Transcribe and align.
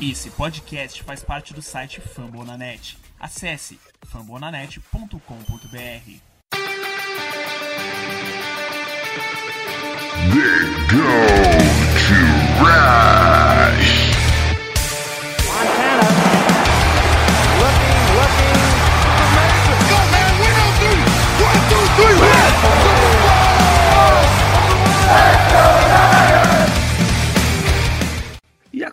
Esse 0.00 0.30
podcast 0.30 1.02
faz 1.02 1.24
parte 1.24 1.52
do 1.52 1.60
site 1.60 2.00
Fambonanet. 2.00 2.96
Acesse 3.18 3.80
fambonanet.com.br. 4.06 5.18
They 10.30 10.86
go 10.86 11.02
to 12.06 12.62
Rush. 12.62 13.07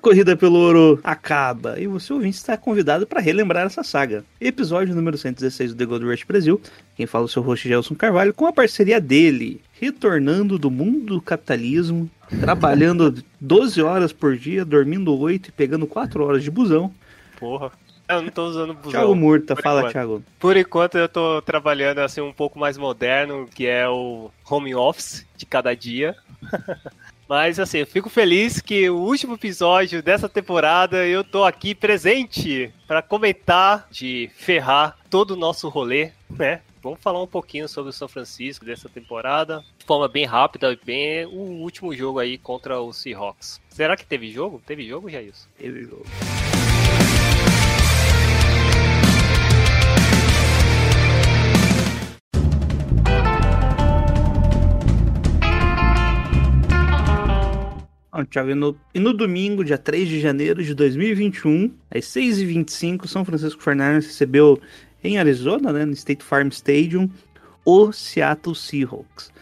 Corrida 0.06 0.38
pelo 0.38 0.60
ouro 0.60 1.00
acaba, 1.04 1.80
e 1.80 1.88
você 1.88 2.14
ouvinte 2.14 2.38
está 2.38 2.56
convidado 2.56 3.08
para 3.08 3.20
relembrar 3.20 3.66
essa 3.66 3.84
saga. 3.84 4.24
Episódio 4.40 4.94
número 4.94 5.18
116 5.18 5.74
do 5.74 5.78
The 5.80 5.86
Gold 5.86 6.06
Rush 6.06 6.24
Brasil. 6.24 6.62
Quem 6.96 7.08
fala 7.08 7.24
é 7.24 7.26
o 7.26 7.28
seu 7.28 7.42
host 7.42 7.68
Gelson 7.68 7.96
Carvalho, 7.96 8.32
com 8.32 8.46
a 8.46 8.54
parceria 8.54 9.02
dele, 9.02 9.64
retornando 9.82 10.60
do 10.60 10.70
mundo 10.70 11.16
do 11.16 11.22
capitalismo, 11.22 12.08
trabalhando 12.40 13.16
12 13.42 13.82
horas 13.82 14.14
por 14.14 14.38
dia, 14.38 14.64
dormindo 14.64 15.18
8 15.18 15.50
e 15.50 15.52
pegando 15.52 15.88
4 15.88 16.24
horas 16.24 16.44
de 16.44 16.52
busão. 16.52 16.94
Porra. 17.40 17.72
Eu 18.08 18.22
não 18.22 18.30
tô 18.30 18.46
usando 18.46 18.76
busão. 18.76 18.92
Thiago 18.92 19.16
Murta, 19.16 19.56
Por 19.56 19.64
fala 19.64 19.80
enquanto. 19.80 19.92
Thiago. 19.94 20.24
Por 20.38 20.56
enquanto 20.56 21.00
eu 21.00 21.10
tô 21.10 21.42
trabalhando 21.42 21.98
assim 21.98 22.22
um 22.22 22.32
pouco 22.32 22.60
mais 22.60 22.78
moderno, 22.78 23.50
que 23.52 23.66
é 23.66 23.90
o 23.90 24.30
home 24.48 24.76
office 24.76 25.26
de 25.36 25.48
cada 25.48 25.74
dia. 25.74 26.16
Mas 27.28 27.60
assim, 27.60 27.80
eu 27.80 27.88
fico 27.88 28.10
feliz 28.10 28.62
que 28.62 28.90
o 28.90 28.98
último 28.98 29.34
episódio 29.34 30.04
dessa 30.04 30.30
temporada 30.30 31.06
eu 31.08 31.24
tô 31.24 31.44
aqui 31.44 31.74
presente 31.74 32.72
para 32.88 33.02
comentar 33.02 33.88
de 33.90 34.30
ferrar 34.36 34.98
todo 35.10 35.32
o 35.32 35.36
nosso 35.36 35.68
rolê, 35.70 36.12
né? 36.30 36.62
Vamos 36.84 37.00
falar 37.02 37.20
um 37.24 37.26
pouquinho 37.28 37.68
sobre 37.68 37.90
o 37.90 37.94
São 37.94 38.08
Francisco 38.08 38.64
dessa 38.64 38.88
temporada, 38.88 39.64
de 39.80 39.86
forma 39.86 40.08
bem 40.08 40.26
rápida 40.26 40.72
e 40.72 40.80
bem 40.86 41.26
o 41.26 41.64
último 41.64 41.96
jogo 41.96 42.20
aí 42.20 42.38
contra 42.38 42.80
o 42.80 42.94
Seahawks. 42.94 43.60
Será 43.70 43.98
que 43.98 44.06
teve 44.06 44.32
jogo? 44.32 44.62
Teve 44.64 44.88
jogo, 44.88 45.10
já 45.10 45.20
isso? 45.20 45.50
Ele- 45.60 45.90
Thiago, 58.24 58.52
e 58.52 58.56
no, 58.56 58.78
e 58.94 59.00
no 59.00 59.12
domingo, 59.14 59.64
dia 59.66 59.78
3 59.78 60.08
de 60.08 60.20
janeiro 60.22 60.64
de 60.64 60.74
2021, 60.74 61.72
às 61.94 62.06
6h25, 62.06 63.08
São 63.08 63.26
Francisco 63.26 63.62
Fernandes 63.62 64.08
recebeu 64.08 64.60
em 65.04 65.18
Arizona, 65.18 65.74
né, 65.74 65.84
no 65.86 65.94
State 65.94 66.24
Farm 66.24 66.48
Stadium, 66.50 67.10
o 67.66 67.92
Seattle 67.92 68.56
Seahawks. 68.56 69.34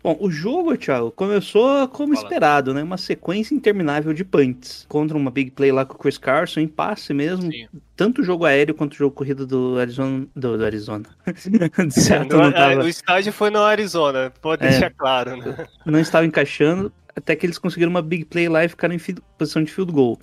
Bom, 0.00 0.16
o 0.20 0.30
jogo, 0.30 0.76
Thiago, 0.76 1.10
começou 1.10 1.88
como 1.88 2.14
Fala. 2.14 2.24
esperado, 2.24 2.72
né? 2.72 2.84
Uma 2.84 2.96
sequência 2.96 3.52
interminável 3.52 4.12
de 4.14 4.24
punts. 4.24 4.86
Contra 4.88 5.16
uma 5.16 5.28
big 5.28 5.50
play 5.50 5.72
lá 5.72 5.84
com 5.84 5.94
o 5.94 5.98
Chris 5.98 6.16
Carson, 6.16 6.60
em 6.60 6.68
passe 6.68 7.12
mesmo. 7.12 7.50
Sim. 7.50 7.66
Tanto 7.96 8.22
o 8.22 8.24
jogo 8.24 8.44
aéreo 8.44 8.76
quanto 8.76 8.92
o 8.92 8.96
jogo 8.96 9.12
corrido 9.14 9.44
do 9.44 9.76
Arizona. 9.76 10.24
Do, 10.36 10.56
do 10.56 10.64
Arizona. 10.64 11.04
Seattle 11.90 12.42
No- 12.42 12.52
tava, 12.52 12.84
O 12.84 12.88
estádio 12.88 13.32
foi 13.32 13.50
no 13.50 13.58
Arizona, 13.58 14.32
pode 14.40 14.64
É. 14.64 14.70
deixar 14.70 14.90
claro, 14.90 15.36
né? 15.36 15.66
não 15.84 15.98
estava 15.98 16.24
encaixando. 16.24 16.92
Até 17.18 17.34
que 17.34 17.44
eles 17.44 17.58
conseguiram 17.58 17.90
uma 17.90 18.00
big 18.00 18.24
play 18.24 18.48
lá 18.48 18.64
e 18.64 18.68
ficaram 18.68 18.94
em 18.94 19.00
posição 19.36 19.62
de 19.62 19.72
field 19.72 19.92
goal. 19.92 20.18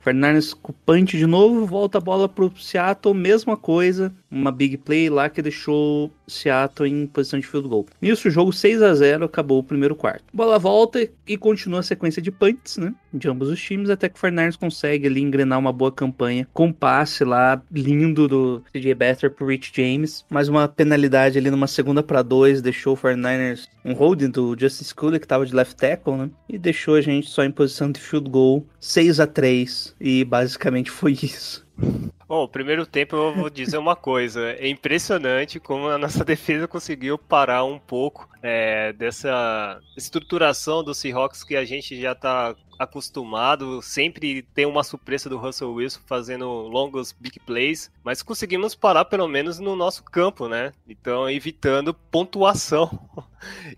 Fernandes 0.00 0.54
punch 0.86 1.18
de 1.18 1.26
novo, 1.26 1.66
volta 1.66 1.98
a 1.98 2.00
bola 2.00 2.28
pro 2.28 2.50
Seattle, 2.56 3.14
mesma 3.14 3.56
coisa, 3.56 4.14
uma 4.30 4.52
big 4.52 4.76
play 4.78 5.08
lá 5.08 5.28
que 5.28 5.42
deixou 5.42 6.12
Seattle 6.26 6.88
em 6.88 7.06
posição 7.06 7.40
de 7.40 7.46
field 7.46 7.68
goal. 7.68 7.86
Nisso, 8.00 8.28
o 8.28 8.30
jogo 8.30 8.52
6 8.52 8.82
a 8.82 8.94
0 8.94 9.24
acabou 9.24 9.58
o 9.58 9.64
primeiro 9.64 9.96
quarto. 9.96 10.24
Bola 10.32 10.58
volta 10.58 11.08
e 11.26 11.36
continua 11.36 11.80
a 11.80 11.82
sequência 11.82 12.20
de 12.20 12.30
punts, 12.30 12.76
né, 12.76 12.94
de 13.12 13.28
ambos 13.28 13.48
os 13.48 13.60
times, 13.60 13.90
até 13.90 14.08
que 14.08 14.16
o 14.16 14.18
Fernandes 14.18 14.56
consegue 14.56 15.06
ali 15.06 15.22
engrenar 15.22 15.58
uma 15.58 15.72
boa 15.72 15.90
campanha 15.90 16.46
com 16.52 16.72
passe 16.72 17.24
lá 17.24 17.60
lindo 17.72 18.28
do 18.28 18.62
CJ 18.72 18.94
Better 18.94 19.30
pro 19.30 19.46
Rich 19.46 19.72
James, 19.74 20.24
mais 20.30 20.48
uma 20.48 20.68
penalidade 20.68 21.38
ali 21.38 21.50
numa 21.50 21.66
segunda 21.66 22.02
para 22.02 22.22
dois, 22.22 22.62
deixou 22.62 22.92
o 22.92 22.96
Fernandes 22.96 23.68
um 23.84 23.92
holding 23.94 24.30
do 24.30 24.56
Justice 24.58 24.84
Scully 24.84 25.18
que 25.18 25.26
tava 25.26 25.46
de 25.46 25.54
left 25.54 25.76
tackle, 25.76 26.16
né, 26.16 26.30
e 26.48 26.58
deixou 26.58 26.94
a 26.94 27.00
gente 27.00 27.28
só 27.28 27.44
em 27.44 27.50
posição 27.50 27.90
de 27.90 28.00
field 28.00 28.28
goal, 28.28 28.66
6 28.80 29.20
a 29.20 29.26
3 29.26 29.94
e 30.00 30.24
basicamente 30.24 30.90
foi 30.90 31.12
isso. 31.12 31.67
Bom, 32.28 32.46
primeiro 32.46 32.84
tempo 32.84 33.16
eu 33.16 33.34
vou 33.34 33.48
dizer 33.48 33.78
uma 33.78 33.96
coisa. 33.96 34.50
É 34.50 34.68
impressionante 34.68 35.58
como 35.58 35.88
a 35.88 35.96
nossa 35.96 36.22
defesa 36.26 36.68
conseguiu 36.68 37.16
parar 37.16 37.64
um 37.64 37.78
pouco 37.78 38.28
é, 38.42 38.92
dessa 38.92 39.80
estruturação 39.96 40.84
do 40.84 40.94
Seahawks 40.94 41.42
que 41.42 41.56
a 41.56 41.64
gente 41.64 41.98
já 41.98 42.14
tá 42.14 42.54
acostumado. 42.78 43.82
Sempre 43.82 44.42
tem 44.54 44.66
uma 44.66 44.84
surpresa 44.84 45.28
do 45.28 45.36
Russell 45.36 45.72
Wilson 45.72 46.00
fazendo 46.06 46.46
longos 46.46 47.14
big 47.18 47.40
plays, 47.40 47.90
mas 48.04 48.22
conseguimos 48.22 48.74
parar 48.74 49.04
pelo 49.04 49.26
menos 49.26 49.58
no 49.58 49.74
nosso 49.74 50.04
campo, 50.04 50.48
né? 50.48 50.72
Então, 50.88 51.28
evitando 51.28 51.92
pontuação. 51.92 52.98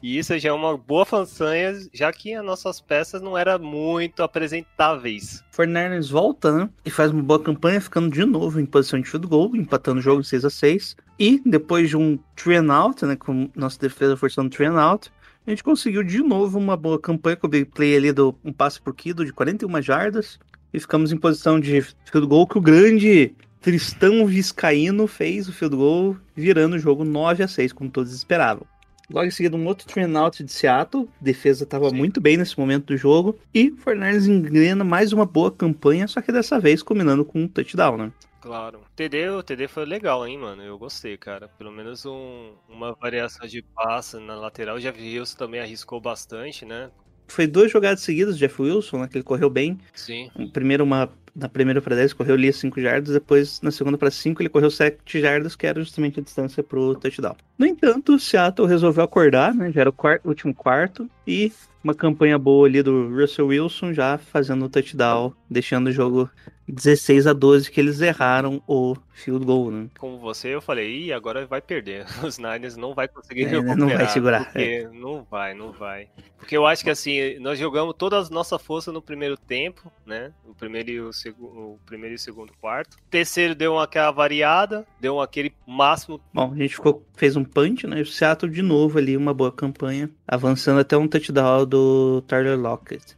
E 0.02 0.18
isso 0.18 0.38
já 0.38 0.48
é 0.48 0.52
uma 0.52 0.76
boa 0.76 1.04
façanha, 1.04 1.74
já 1.92 2.10
que 2.10 2.34
as 2.34 2.42
nossas 2.44 2.80
peças 2.80 3.20
não 3.20 3.36
eram 3.36 3.58
muito 3.58 4.22
apresentáveis. 4.22 5.44
Fernandes 5.50 6.08
volta, 6.08 6.50
né? 6.50 6.70
E 6.84 6.90
faz 6.90 7.10
uma 7.10 7.22
boa 7.22 7.38
campanha, 7.38 7.80
ficando 7.80 8.10
de 8.10 8.24
novo 8.24 8.58
em 8.58 8.64
posição 8.64 9.00
de 9.00 9.08
field 9.08 9.26
goal, 9.26 9.54
empatando 9.54 9.98
o 9.98 10.02
jogo 10.02 10.24
6 10.24 10.44
a 10.46 10.50
6 10.50 10.96
E 11.18 11.42
depois 11.44 11.90
de 11.90 11.96
um 11.96 12.18
three 12.34 12.56
and 12.56 12.72
out, 12.72 13.04
né? 13.04 13.16
Com 13.16 13.50
nossa 13.54 13.78
defesa 13.78 14.16
forçando 14.16 14.48
three 14.48 14.66
and 14.66 14.80
out, 14.80 15.10
a 15.50 15.52
gente 15.52 15.64
conseguiu 15.64 16.04
de 16.04 16.22
novo 16.22 16.56
uma 16.60 16.76
boa 16.76 16.96
campanha 16.96 17.36
com 17.36 17.48
o 17.48 17.50
big 17.50 17.64
play 17.64 17.96
ali 17.96 18.12
do 18.12 18.32
um 18.44 18.52
passe 18.52 18.80
por 18.80 18.94
Kido 18.94 19.24
de 19.24 19.32
41 19.32 19.82
jardas. 19.82 20.38
E 20.72 20.78
ficamos 20.78 21.10
em 21.10 21.16
posição 21.16 21.58
de 21.58 21.82
field 22.04 22.28
goal 22.28 22.46
que 22.46 22.56
o 22.56 22.60
grande 22.60 23.34
Tristão 23.60 24.24
Viscaíno 24.24 25.08
fez 25.08 25.48
o 25.48 25.52
field 25.52 25.74
goal, 25.74 26.16
virando 26.36 26.76
o 26.76 26.78
jogo 26.78 27.04
9 27.04 27.42
a 27.42 27.48
6 27.48 27.72
como 27.72 27.90
todos 27.90 28.14
esperavam. 28.14 28.64
Logo 29.12 29.26
em 29.26 29.30
seguida, 29.32 29.56
um 29.56 29.66
outro 29.66 29.88
three 29.88 30.04
and 30.04 30.16
out 30.16 30.40
de 30.44 30.52
Seattle. 30.52 31.08
A 31.20 31.24
defesa 31.24 31.64
estava 31.64 31.90
muito 31.90 32.20
bem 32.20 32.36
nesse 32.36 32.56
momento 32.56 32.86
do 32.86 32.96
jogo. 32.96 33.36
E 33.52 33.70
o 33.70 33.76
Fernandes 33.76 34.28
engrena 34.28 34.84
mais 34.84 35.12
uma 35.12 35.26
boa 35.26 35.50
campanha, 35.50 36.06
só 36.06 36.20
que 36.20 36.30
dessa 36.30 36.60
vez 36.60 36.80
combinando 36.80 37.24
com 37.24 37.42
um 37.42 37.48
touchdown, 37.48 37.96
né? 37.96 38.12
Claro. 38.40 38.80
TD, 38.96 39.28
o 39.30 39.42
TD 39.42 39.68
foi 39.68 39.84
legal, 39.84 40.26
hein, 40.26 40.38
mano? 40.38 40.62
Eu 40.62 40.78
gostei, 40.78 41.16
cara. 41.16 41.48
Pelo 41.58 41.70
menos 41.70 42.06
um- 42.06 42.52
uma 42.68 42.92
variação 42.94 43.46
de 43.46 43.62
passe 43.62 44.18
na 44.18 44.34
lateral. 44.34 44.76
O 44.76 44.80
Jeff 44.80 44.98
Wilson 45.00 45.36
também 45.36 45.60
arriscou 45.60 46.00
bastante, 46.00 46.64
né? 46.64 46.90
Foi 47.28 47.46
duas 47.46 47.70
jogadas 47.70 48.00
seguidas, 48.00 48.36
Jeff 48.38 48.60
Wilson, 48.60 48.98
né? 49.02 49.08
Que 49.08 49.18
ele 49.18 49.24
correu 49.24 49.48
bem. 49.50 49.78
Sim. 49.94 50.30
Primeiro 50.52 50.82
uma. 50.84 51.12
Na 51.32 51.48
primeira 51.48 51.80
para 51.80 51.94
10 51.94 52.12
correu 52.12 52.34
ali 52.34 52.52
5 52.52 52.80
jardas, 52.80 53.14
depois 53.14 53.60
na 53.60 53.70
segunda 53.70 53.96
para 53.96 54.10
5 54.10 54.42
ele 54.42 54.48
correu 54.48 54.68
7 54.68 55.20
jardas, 55.20 55.54
que 55.54 55.64
era 55.64 55.80
justamente 55.80 56.18
a 56.18 56.22
distância 56.24 56.60
pro 56.60 56.96
touchdown. 56.96 57.36
No 57.60 57.66
entanto, 57.66 58.14
o 58.14 58.18
Seattle 58.18 58.66
resolveu 58.66 59.04
acordar, 59.04 59.54
né? 59.54 59.70
Já 59.70 59.82
era 59.82 59.90
o 59.90 59.92
quarto- 59.92 60.26
último 60.26 60.54
quarto, 60.54 61.10
e 61.26 61.52
uma 61.84 61.94
campanha 61.94 62.38
boa 62.38 62.66
ali 62.66 62.82
do 62.82 63.08
Russell 63.14 63.48
Wilson 63.48 63.92
já 63.92 64.16
fazendo 64.16 64.64
o 64.64 64.68
touchdown, 64.70 65.34
deixando 65.48 65.88
o 65.88 65.92
jogo 65.92 66.30
16 66.66 67.26
a 67.26 67.32
12, 67.32 67.70
que 67.70 67.80
eles 67.80 68.00
erraram 68.00 68.62
o 68.66 68.96
field 69.12 69.44
goal, 69.44 69.70
né? 69.70 69.88
Como 69.98 70.18
você, 70.18 70.48
eu 70.54 70.60
falei, 70.62 71.06
ih, 71.06 71.12
agora 71.12 71.44
vai 71.46 71.60
perder. 71.60 72.06
Os 72.24 72.38
Niners 72.38 72.76
não 72.76 72.94
vai 72.94 73.08
conseguir 73.08 73.44
É, 73.44 73.48
recuperar. 73.48 73.76
não 73.76 73.88
vai 73.88 74.08
segurar, 74.08 74.44
Porque 74.46 74.88
não 74.92 75.26
vai, 75.30 75.52
não 75.54 75.72
vai. 75.72 76.08
Porque 76.38 76.56
eu 76.56 76.66
acho 76.66 76.82
que 76.84 76.90
assim, 76.90 77.38
nós 77.40 77.58
jogamos 77.58 77.94
toda 77.98 78.18
a 78.18 78.28
nossa 78.30 78.58
força 78.58 78.90
no 78.92 79.02
primeiro 79.02 79.36
tempo, 79.36 79.90
né? 80.06 80.32
O 80.46 80.54
primeiro 80.54 80.90
e 80.90 81.00
o, 81.00 81.12
segu- 81.12 81.44
o 81.46 81.78
primeiro 81.84 82.14
e 82.14 82.16
o 82.16 82.18
segundo 82.18 82.52
quarto. 82.60 82.94
O 82.94 83.10
terceiro 83.10 83.54
deu 83.54 83.72
uma, 83.74 83.84
aquela 83.84 84.10
variada, 84.10 84.86
deu 85.00 85.20
aquele 85.20 85.52
máximo 85.66 86.20
Bom, 86.32 86.52
a 86.52 86.56
gente 86.56 86.74
ficou, 86.76 87.04
fez 87.16 87.36
um 87.36 87.44
punch, 87.50 87.86
né? 87.86 88.00
O 88.00 88.06
Seattle 88.06 88.50
de 88.50 88.62
novo 88.62 88.98
ali, 88.98 89.16
uma 89.16 89.34
boa 89.34 89.52
campanha, 89.52 90.08
avançando 90.26 90.80
até 90.80 90.96
um 90.96 91.08
touchdown 91.08 91.66
do 91.66 92.22
Tyler 92.22 92.58
Lockett. 92.58 93.16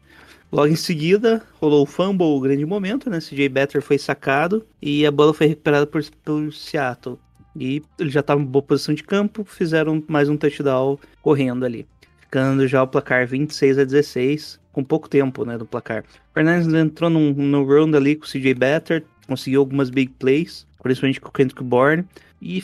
Logo 0.50 0.69
em 0.69 0.76
seguida, 0.76 1.43
rolou 1.61 1.82
o 1.82 1.87
fumble, 1.87 2.26
o 2.26 2.40
grande 2.40 2.67
momento, 2.67 3.08
né? 3.08 3.20
CJ 3.20 3.49
Better 3.49 3.81
foi 3.81 3.96
sacado 3.96 4.67
e 4.82 5.06
a 5.06 5.11
bola 5.11 5.32
foi 5.32 5.46
recuperada 5.46 5.87
por, 5.87 6.05
por 6.23 6.52
Seattle. 6.52 7.19
E 7.56 7.82
ele 7.99 8.11
já 8.11 8.20
estava 8.20 8.40
em 8.40 8.44
boa 8.44 8.62
posição 8.62 8.94
de 8.94 9.02
campo, 9.02 9.44
fizeram 9.44 10.02
mais 10.08 10.29
um 10.29 10.37
touchdown 10.37 10.99
correndo 11.23 11.64
ali. 11.64 11.87
Ficando 12.20 12.67
já 12.67 12.82
o 12.82 12.87
placar 12.87 13.26
26 13.26 13.79
a 13.79 13.84
16, 13.84 14.61
com 14.73 14.82
pouco 14.82 15.08
tempo, 15.08 15.44
né, 15.44 15.56
do 15.56 15.67
placar. 15.67 16.05
Fernandes 16.34 16.73
entrou 16.73 17.11
num, 17.11 17.32
no 17.32 17.64
round 17.64 17.96
ali 17.96 18.17
com 18.17 18.25
o 18.25 18.29
CJ 18.29 18.55
Better, 18.55 19.05
conseguiu 19.26 19.61
algumas 19.61 19.90
big 19.90 20.12
plays, 20.19 20.67
principalmente 20.82 21.20
com 21.20 21.29
o 21.29 21.32
Kendrick 21.32 21.62
Bourne, 21.62 22.05
e 22.40 22.61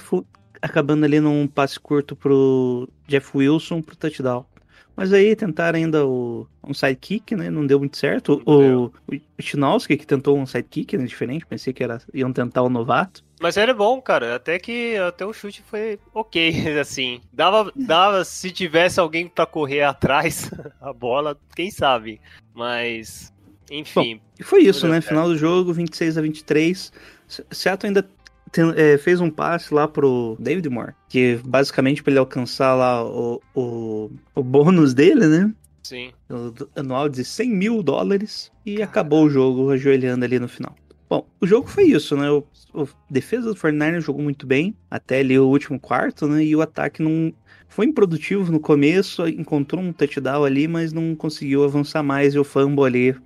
acabando 0.61 1.05
ali 1.05 1.21
num 1.21 1.47
passe 1.47 1.79
curto 1.79 2.15
pro 2.17 2.89
Jeff 3.07 3.37
Wilson 3.37 3.83
pro 3.83 3.97
touchdown. 3.97 4.45
Mas 4.97 5.13
aí 5.13 5.37
tentaram 5.37 5.79
ainda 5.79 6.05
o, 6.05 6.45
um 6.65 6.75
sidekick, 6.75 7.37
né? 7.37 7.49
Não 7.51 7.65
deu 7.65 7.79
muito 7.79 7.97
certo. 7.97 8.43
O, 8.45 8.87
o 9.07 9.21
Chinowski 9.41 9.97
que 9.97 10.05
tentou 10.05 10.37
um 10.37 10.45
sidekick, 10.45 10.97
né? 10.99 11.05
Diferente. 11.05 11.47
Pensei 11.47 11.73
que 11.73 11.85
era, 11.85 12.01
iam 12.13 12.33
tentar 12.33 12.63
o 12.63 12.69
novato. 12.69 13.23
Mas 13.41 13.57
era 13.57 13.73
bom, 13.73 14.03
cara. 14.03 14.35
Até 14.35 14.59
que 14.59 14.97
até 14.97 15.25
o 15.25 15.33
chute 15.33 15.63
foi 15.63 16.01
ok, 16.13 16.53
assim. 16.81 17.21
Dava, 17.33 17.73
dava 17.77 18.25
se 18.25 18.51
tivesse 18.51 18.99
alguém 18.99 19.29
pra 19.29 19.47
correr 19.47 19.83
atrás 19.83 20.51
a 20.83 20.93
bola, 20.93 21.39
quem 21.55 21.71
sabe. 21.71 22.21
Mas, 22.53 23.33
enfim. 23.71 24.21
E 24.37 24.43
foi 24.43 24.63
isso, 24.63 24.89
né? 24.89 25.01
Final 25.01 25.29
do 25.29 25.39
jogo, 25.39 25.73
26 25.73 26.19
a 26.19 26.23
23. 26.23 26.93
Se- 27.29 27.47
Seattle 27.53 27.87
ainda 27.89 28.03
tem- 28.51 28.73
é, 28.77 28.99
fez 28.99 29.21
um 29.21 29.31
passe 29.31 29.73
lá 29.73 29.87
pro 29.89 30.37
David 30.39 30.69
Moore, 30.69 30.95
que 31.09 31.41
basicamente 31.45 32.03
para 32.03 32.13
ele 32.13 32.19
alcançar 32.21 32.75
lá 32.75 33.05
o, 33.05 33.41
o, 33.55 34.11
o 34.35 34.43
bônus 34.43 34.95
dele, 34.95 35.27
né? 35.27 35.53
sim. 35.89 36.13
anual 36.77 37.09
de 37.09 37.25
100 37.25 37.51
mil 37.51 37.83
dólares 37.83 38.53
e 38.65 38.83
acabou 38.83 39.25
o 39.25 39.31
jogo 39.31 39.71
ajoelhando 39.71 40.25
ali 40.25 40.39
no 40.39 40.49
final. 40.49 40.77
Bom, 41.09 41.27
o 41.41 41.47
jogo 41.47 41.67
foi 41.69 41.85
isso, 41.85 42.15
né? 42.17 42.31
O, 42.31 42.45
o 42.75 42.87
defesa 43.09 43.49
do 43.49 43.57
49ers 43.59 44.03
jogou 44.03 44.23
muito 44.23 44.47
bem 44.47 44.77
até 44.91 45.21
ali 45.21 45.39
o 45.39 45.47
último 45.49 45.81
quarto, 45.81 46.29
né? 46.29 46.45
E 46.45 46.55
o 46.55 46.61
ataque 46.61 47.03
não 47.03 47.33
foi 47.67 47.87
improdutivo 47.87 48.53
no 48.53 48.61
começo, 48.61 49.27
encontrou 49.27 49.83
um 49.83 49.93
touchdown 49.93 50.45
ali, 50.45 50.69
mas 50.69 50.93
não 50.93 51.15
conseguiu 51.17 51.65
avançar 51.65 52.03
mais 52.03 52.35
e 52.35 52.39
o 52.39 52.45
fumble 52.45 52.85
ali 52.85 53.17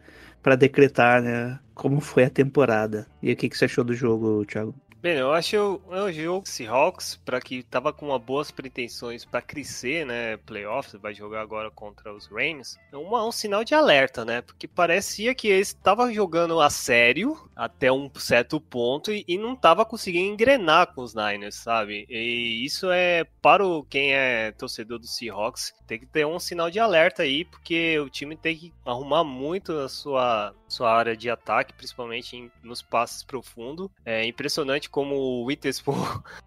para 0.41 0.55
decretar, 0.55 1.21
né? 1.21 1.59
Como 1.75 2.01
foi 2.01 2.25
a 2.25 2.31
temporada. 2.31 3.09
E 3.21 3.33
o 3.33 3.37
que, 3.37 3.49
que 3.49 3.59
você 3.59 3.65
achou 3.65 3.83
do 3.83 3.95
jogo, 3.95 4.45
Thiago? 4.47 4.75
Bem, 5.03 5.17
eu 5.17 5.33
acho 5.33 5.57
é 5.91 6.01
um 6.01 6.13
jogo 6.13 6.49
Seahawks 6.49 7.17
para 7.25 7.41
que 7.41 7.65
tava 7.65 7.93
com 7.93 8.07
uma 8.07 8.21
boas 8.21 8.53
pretensões 8.53 9.25
para 9.25 9.43
crescer, 9.43 10.07
né? 10.07 10.37
Playoffs, 10.37 10.95
vai 11.03 11.13
jogar 11.13 11.41
agora 11.41 11.73
contra 11.73 12.15
os 12.15 12.29
Rams. 12.29 12.79
É 12.93 12.97
um 12.97 13.33
sinal 13.33 13.65
de 13.65 13.75
alerta, 13.75 14.25
né? 14.25 14.43
Porque 14.43 14.69
parecia 14.69 15.35
que 15.35 15.49
eles 15.49 15.69
estavam 15.71 16.15
jogando 16.15 16.61
a 16.61 16.71
sério 16.71 17.37
até 17.57 17.91
um 17.91 18.09
certo 18.15 18.61
ponto 18.61 19.11
e, 19.11 19.25
e 19.27 19.37
não 19.37 19.57
tava 19.57 19.85
conseguindo 19.85 20.35
engrenar 20.35 20.95
com 20.95 21.03
os 21.03 21.17
Niners, 21.17 21.57
sabe? 21.57 22.07
E 22.09 22.65
isso 22.65 22.89
é 22.93 23.25
para 23.43 23.67
o, 23.67 23.83
quem 23.83 24.15
é 24.15 24.53
torcedor 24.53 25.01
do 25.01 25.07
Seahawks 25.09 25.75
tem 25.85 25.99
que 25.99 26.07
ter 26.07 26.25
um 26.25 26.39
sinal 26.39 26.71
de 26.71 26.79
alerta 26.79 27.25
aí, 27.25 27.45
porque 27.45 27.99
o 27.99 28.09
time 28.09 28.37
tem 28.37 28.57
que 28.57 28.73
arrumar 28.87 29.25
muito 29.25 29.73
a 29.73 29.89
sua 29.89 30.55
sua 30.73 30.93
área 30.93 31.17
de 31.17 31.29
ataque, 31.31 31.73
principalmente 31.75 32.37
em- 32.37 32.51
nos 32.63 32.83
passes 32.83 33.23
profundos. 33.23 33.89
É 34.05 34.25
impressionante 34.25 34.89
como 34.91 35.15
o 35.15 35.45
Witherspoon 35.45 35.95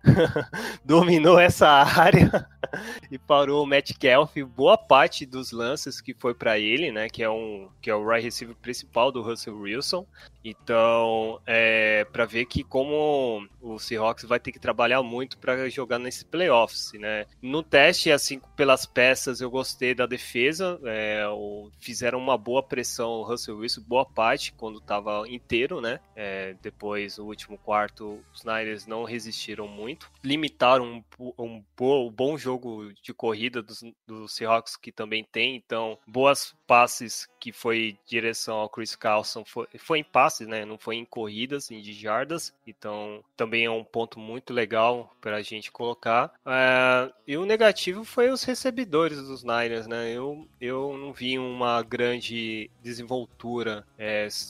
dominou 0.84 1.40
essa 1.40 1.68
área 1.70 2.48
e 3.12 3.18
parou 3.18 3.64
o 3.64 3.68
Metcalf 3.68 4.36
boa 4.56 4.78
parte 4.78 5.26
dos 5.26 5.52
lances 5.52 6.02
que 6.02 6.14
foi 6.14 6.34
para 6.34 6.58
ele, 6.60 6.92
né, 6.92 7.10
que 7.10 7.24
é 7.24 7.30
um 7.30 7.70
que 7.82 7.90
é 7.90 7.96
o 7.96 8.08
right 8.08 8.24
receiver 8.26 8.56
principal 8.56 9.12
do 9.12 9.22
Russell 9.22 9.58
Wilson. 9.58 10.06
Então, 10.44 11.40
é 11.46 12.06
para 12.12 12.26
ver 12.26 12.46
que 12.46 12.64
como 12.64 13.48
o 13.62 13.80
Seahawks 13.80 14.26
vai 14.26 14.40
ter 14.40 14.52
que 14.52 14.60
trabalhar 14.60 15.02
muito 15.02 15.38
para 15.40 15.68
jogar 15.70 15.98
nesse 15.98 16.24
playoffs, 16.24 16.92
né? 16.94 17.26
No 17.42 17.64
teste, 17.64 18.12
assim, 18.12 18.40
pelas 18.56 18.86
peças, 18.86 19.42
eu 19.42 19.50
gostei 19.50 19.94
da 19.96 20.06
defesa. 20.06 20.80
é, 20.86 21.28
o- 21.30 21.70
fizeram 21.80 22.20
uma 22.20 22.38
boa 22.38 22.62
pressão 22.62 23.10
o 23.10 23.24
Russell 23.24 23.58
Wilson, 23.58 23.82
boa 23.88 24.06
parte, 24.16 24.54
quando 24.54 24.78
estava 24.80 25.28
inteiro, 25.30 25.82
né? 25.82 26.00
É, 26.16 26.56
depois, 26.62 27.20
o 27.20 27.26
último 27.26 27.58
quarto, 27.58 28.24
os 28.34 28.44
Niners 28.44 28.88
não 28.88 29.04
resistiram 29.04 29.68
muito. 29.68 30.10
Limitaram 30.24 31.04
um, 31.20 31.34
um 31.38 31.64
bo- 31.78 32.10
bom 32.10 32.38
jogo 32.38 32.92
de 33.04 33.14
corrida 33.14 33.62
dos, 33.62 33.84
do 34.08 34.28
Seahawks, 34.28 34.78
que 34.78 34.92
também 34.92 35.24
tem. 35.32 35.56
Então, 35.56 35.98
boas 36.08 36.56
passes 36.66 37.28
que 37.40 37.52
foi 37.52 37.98
direção 38.08 38.58
ao 38.58 38.70
Chris 38.70 38.96
Carlson. 38.96 39.44
Foi, 39.46 39.68
foi 39.78 40.00
em 40.00 40.04
passes, 40.04 40.48
né? 40.48 40.66
Não 40.66 40.78
foi 40.78 40.96
em 40.96 41.06
corridas, 41.06 41.70
em 41.70 41.82
de 41.82 41.94
jardas. 41.94 42.54
Então, 42.66 43.24
também 43.36 43.66
é 43.66 43.70
um 43.70 43.84
ponto 43.84 44.18
muito 44.20 44.54
legal 44.54 45.14
para 45.22 45.38
a 45.38 45.42
gente 45.42 45.72
colocar. 45.72 46.32
É, 46.46 47.12
e 47.28 47.38
o 47.38 47.46
negativo 47.46 48.04
foi 48.04 48.30
os 48.30 48.44
recebedores 48.44 49.18
dos 49.22 49.44
Niners, 49.44 49.88
né? 49.88 50.12
Eu, 50.12 50.48
eu 50.60 50.98
não 50.98 51.14
vi 51.14 51.38
uma 51.38 51.82
grande 51.84 52.70
desenvoltura, 52.82 53.86
é, 53.98 54.05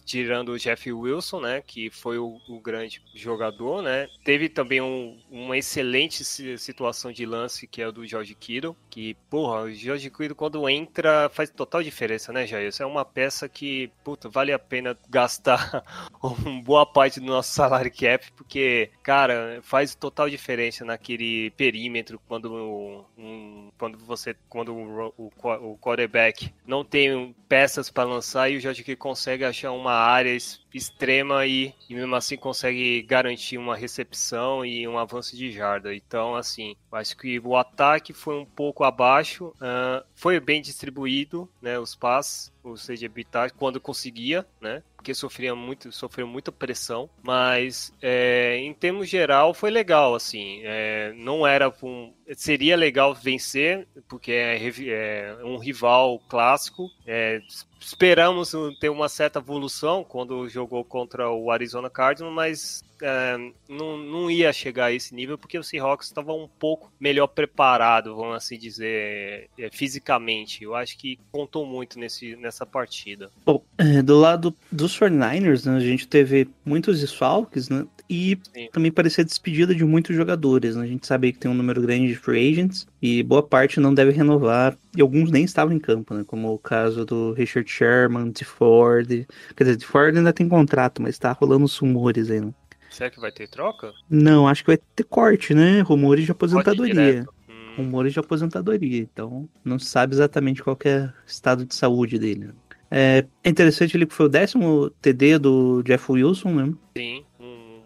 tirando 0.05 0.49
o 0.49 0.57
Jeff 0.59 0.91
Wilson, 0.91 1.39
né? 1.41 1.61
Que 1.65 1.89
foi 1.89 2.17
o, 2.17 2.37
o 2.47 2.59
grande 2.59 3.01
jogador, 3.13 3.81
né? 3.81 4.07
Teve 4.23 4.49
também 4.49 4.81
um- 4.81 5.17
uma 5.29 5.57
excelente 5.57 6.23
si- 6.23 6.57
situação 6.57 7.11
de 7.11 7.25
lance, 7.25 7.67
que 7.67 7.81
é 7.81 7.87
o 7.87 7.91
do 7.91 8.05
George 8.05 8.35
Kittle, 8.35 8.75
que, 8.89 9.15
porra, 9.29 9.63
o 9.63 9.71
George 9.73 10.09
Kittle 10.09 10.35
quando 10.35 10.67
entra 10.69 11.29
faz 11.29 11.49
total 11.49 11.81
diferença, 11.83 12.31
né, 12.33 12.45
Jair? 12.47 12.67
Isso 12.69 12.83
é 12.83 12.85
uma 12.85 13.05
peça 13.05 13.47
que, 13.49 13.91
puta, 14.03 14.29
vale 14.29 14.51
a 14.51 14.59
pena 14.59 14.97
gastar 15.09 15.83
uma 16.21 16.61
boa 16.61 16.85
parte 16.85 17.19
do 17.19 17.25
nosso 17.25 17.53
salário 17.53 17.91
cap, 17.91 18.31
porque, 18.33 18.89
cara, 19.03 19.59
faz 19.61 19.95
total 19.95 20.29
diferença 20.29 20.83
naquele 20.85 21.51
perímetro 21.51 22.19
quando, 22.27 23.05
um- 23.17 23.71
quando 23.77 23.97
você, 23.99 24.35
quando 24.49 24.73
o, 24.73 25.13
o, 25.17 25.31
o 25.71 25.77
quarterback 25.77 26.53
não 26.65 26.83
tem 26.83 27.35
peças 27.47 27.89
para 27.89 28.03
lançar 28.09 28.49
e 28.49 28.57
o 28.57 28.59
George 28.59 28.83
Kittle 28.83 28.97
consegue 28.97 29.44
achar 29.45 29.71
uma 29.71 29.93
área 29.93 30.35
extrema 30.73 31.45
e, 31.45 31.73
e 31.89 31.95
mesmo 31.95 32.15
assim 32.15 32.37
consegue 32.37 33.01
garantir 33.03 33.57
uma 33.57 33.75
recepção 33.75 34.65
e 34.65 34.87
um 34.87 34.97
avanço 34.97 35.35
de 35.35 35.51
jarda. 35.51 35.93
Então, 35.93 36.35
assim, 36.35 36.75
acho 36.91 37.17
que 37.17 37.39
o 37.39 37.55
ataque 37.55 38.13
foi 38.13 38.37
um 38.37 38.45
pouco 38.45 38.83
abaixo, 38.83 39.53
ah, 39.61 40.03
foi 40.13 40.39
bem 40.39 40.61
distribuído, 40.61 41.49
né, 41.61 41.79
os 41.79 41.95
passes, 41.95 42.51
ou 42.63 42.77
seja, 42.77 43.05
evitar 43.05 43.51
quando 43.51 43.79
conseguia, 43.79 44.45
né, 44.59 44.83
porque 45.05 45.13
sofria 45.13 45.53
muito, 45.53 45.91
sofreu 45.91 46.25
muita 46.25 46.51
pressão, 46.51 47.07
mas 47.21 47.93
é, 48.01 48.57
em 48.57 48.73
termos 48.73 49.07
geral 49.07 49.53
foi 49.53 49.69
legal, 49.69 50.15
assim, 50.15 50.61
é, 50.63 51.13
não 51.15 51.45
era 51.45 51.71
um, 51.83 52.11
seria 52.35 52.75
legal 52.75 53.13
vencer, 53.13 53.87
porque 54.07 54.31
é, 54.31 54.57
é 54.87 55.37
um 55.43 55.57
rival 55.57 56.17
clássico, 56.27 56.89
é, 57.05 57.39
esperamos 57.79 58.53
ter 58.79 58.89
uma 58.89 59.07
certa 59.07 59.37
evolução 59.37 60.03
quando 60.03 60.49
jogou 60.49 60.83
contra 60.83 61.29
o 61.29 61.51
Arizona 61.51 61.87
Cardinals, 61.87 62.33
mas 62.33 62.83
é, 63.01 63.37
não, 63.67 63.97
não 63.97 64.31
ia 64.31 64.51
chegar 64.53 64.85
a 64.85 64.91
esse 64.91 65.13
nível 65.13 65.37
porque 65.37 65.57
o 65.57 65.63
Seahawks 65.63 66.07
estava 66.07 66.33
um 66.33 66.47
pouco 66.47 66.91
melhor 66.99 67.27
preparado, 67.27 68.15
vamos 68.15 68.35
assim 68.35 68.57
dizer, 68.57 69.49
é, 69.57 69.69
fisicamente. 69.71 70.63
Eu 70.63 70.75
acho 70.75 70.97
que 70.97 71.19
contou 71.31 71.65
muito 71.65 71.99
nesse, 71.99 72.35
nessa 72.35 72.65
partida. 72.65 73.29
Bom, 73.45 73.63
é, 73.77 74.01
do 74.01 74.17
lado 74.17 74.55
dos 74.71 74.97
49ers, 74.97 75.65
né, 75.65 75.77
a 75.77 75.79
gente 75.79 76.07
teve 76.07 76.47
muitos 76.65 77.01
desfalques, 77.01 77.69
né? 77.69 77.85
E 78.07 78.37
Sim. 78.53 78.69
também 78.71 78.91
parecia 78.91 79.25
despedida 79.25 79.73
de 79.73 79.83
muitos 79.83 80.15
jogadores, 80.15 80.75
né? 80.75 80.83
A 80.83 80.87
gente 80.87 81.07
sabe 81.07 81.33
que 81.33 81.39
tem 81.39 81.49
um 81.49 81.55
número 81.55 81.81
grande 81.81 82.07
de 82.07 82.15
free 82.15 82.51
agents 82.51 82.87
e 83.01 83.23
boa 83.23 83.41
parte 83.41 83.79
não 83.79 83.93
deve 83.93 84.11
renovar. 84.11 84.77
E 84.95 85.01
alguns 85.01 85.31
nem 85.31 85.43
estavam 85.43 85.75
em 85.75 85.79
campo, 85.79 86.13
né? 86.13 86.23
Como 86.25 86.53
o 86.53 86.59
caso 86.59 87.03
do 87.03 87.33
Richard 87.33 87.69
Sherman, 87.69 88.31
de 88.31 88.45
Ford. 88.45 89.25
Quer 89.55 89.63
dizer, 89.63 89.77
de 89.77 89.85
Ford 89.85 90.15
ainda 90.15 90.31
tem 90.31 90.47
contrato, 90.47 91.01
mas 91.01 91.17
tá 91.17 91.31
rolando 91.31 91.65
os 91.65 91.75
rumores 91.77 92.29
aí, 92.29 92.39
né? 92.39 92.53
Será 92.95 93.09
que 93.09 93.19
vai 93.19 93.29
ter 93.29 93.49
troca? 93.49 93.91
Não, 94.09 94.47
acho 94.47 94.63
que 94.63 94.69
vai 94.69 94.79
ter 94.95 95.03
corte, 95.03 95.53
né? 95.53 95.81
Rumores 95.81 96.23
de 96.23 96.31
aposentadoria. 96.31 97.27
Hum, 97.49 97.75
rumores 97.83 98.13
de 98.13 98.19
aposentadoria. 98.19 99.01
Então, 99.01 99.49
não 99.65 99.77
se 99.77 99.87
sabe 99.87 100.15
exatamente 100.15 100.63
qual 100.63 100.77
que 100.77 100.87
é 100.87 100.99
o 101.03 101.11
estado 101.27 101.65
de 101.65 101.75
saúde 101.75 102.17
dele. 102.17 102.51
É, 102.89 103.25
interessante 103.43 103.97
ele 103.97 104.05
que 104.05 104.13
foi 104.13 104.27
o 104.27 104.29
décimo 104.29 104.89
TD 105.01 105.39
do 105.39 105.83
Jeff 105.83 106.09
Wilson, 106.09 106.53
né? 106.53 106.73
sim. 106.97 107.25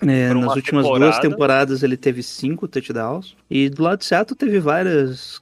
É, 0.02 0.34
nas 0.34 0.56
últimas 0.56 0.86
duas 0.86 1.20
temporada. 1.20 1.22
temporadas 1.22 1.84
ele 1.84 1.98
teve 1.98 2.24
cinco 2.24 2.68
touchdowns. 2.70 3.36
E 3.50 3.70
do 3.70 3.84
lado 3.84 4.00
de 4.00 4.06
Seattle 4.06 4.38
teve 4.38 4.58
várias 4.60 5.42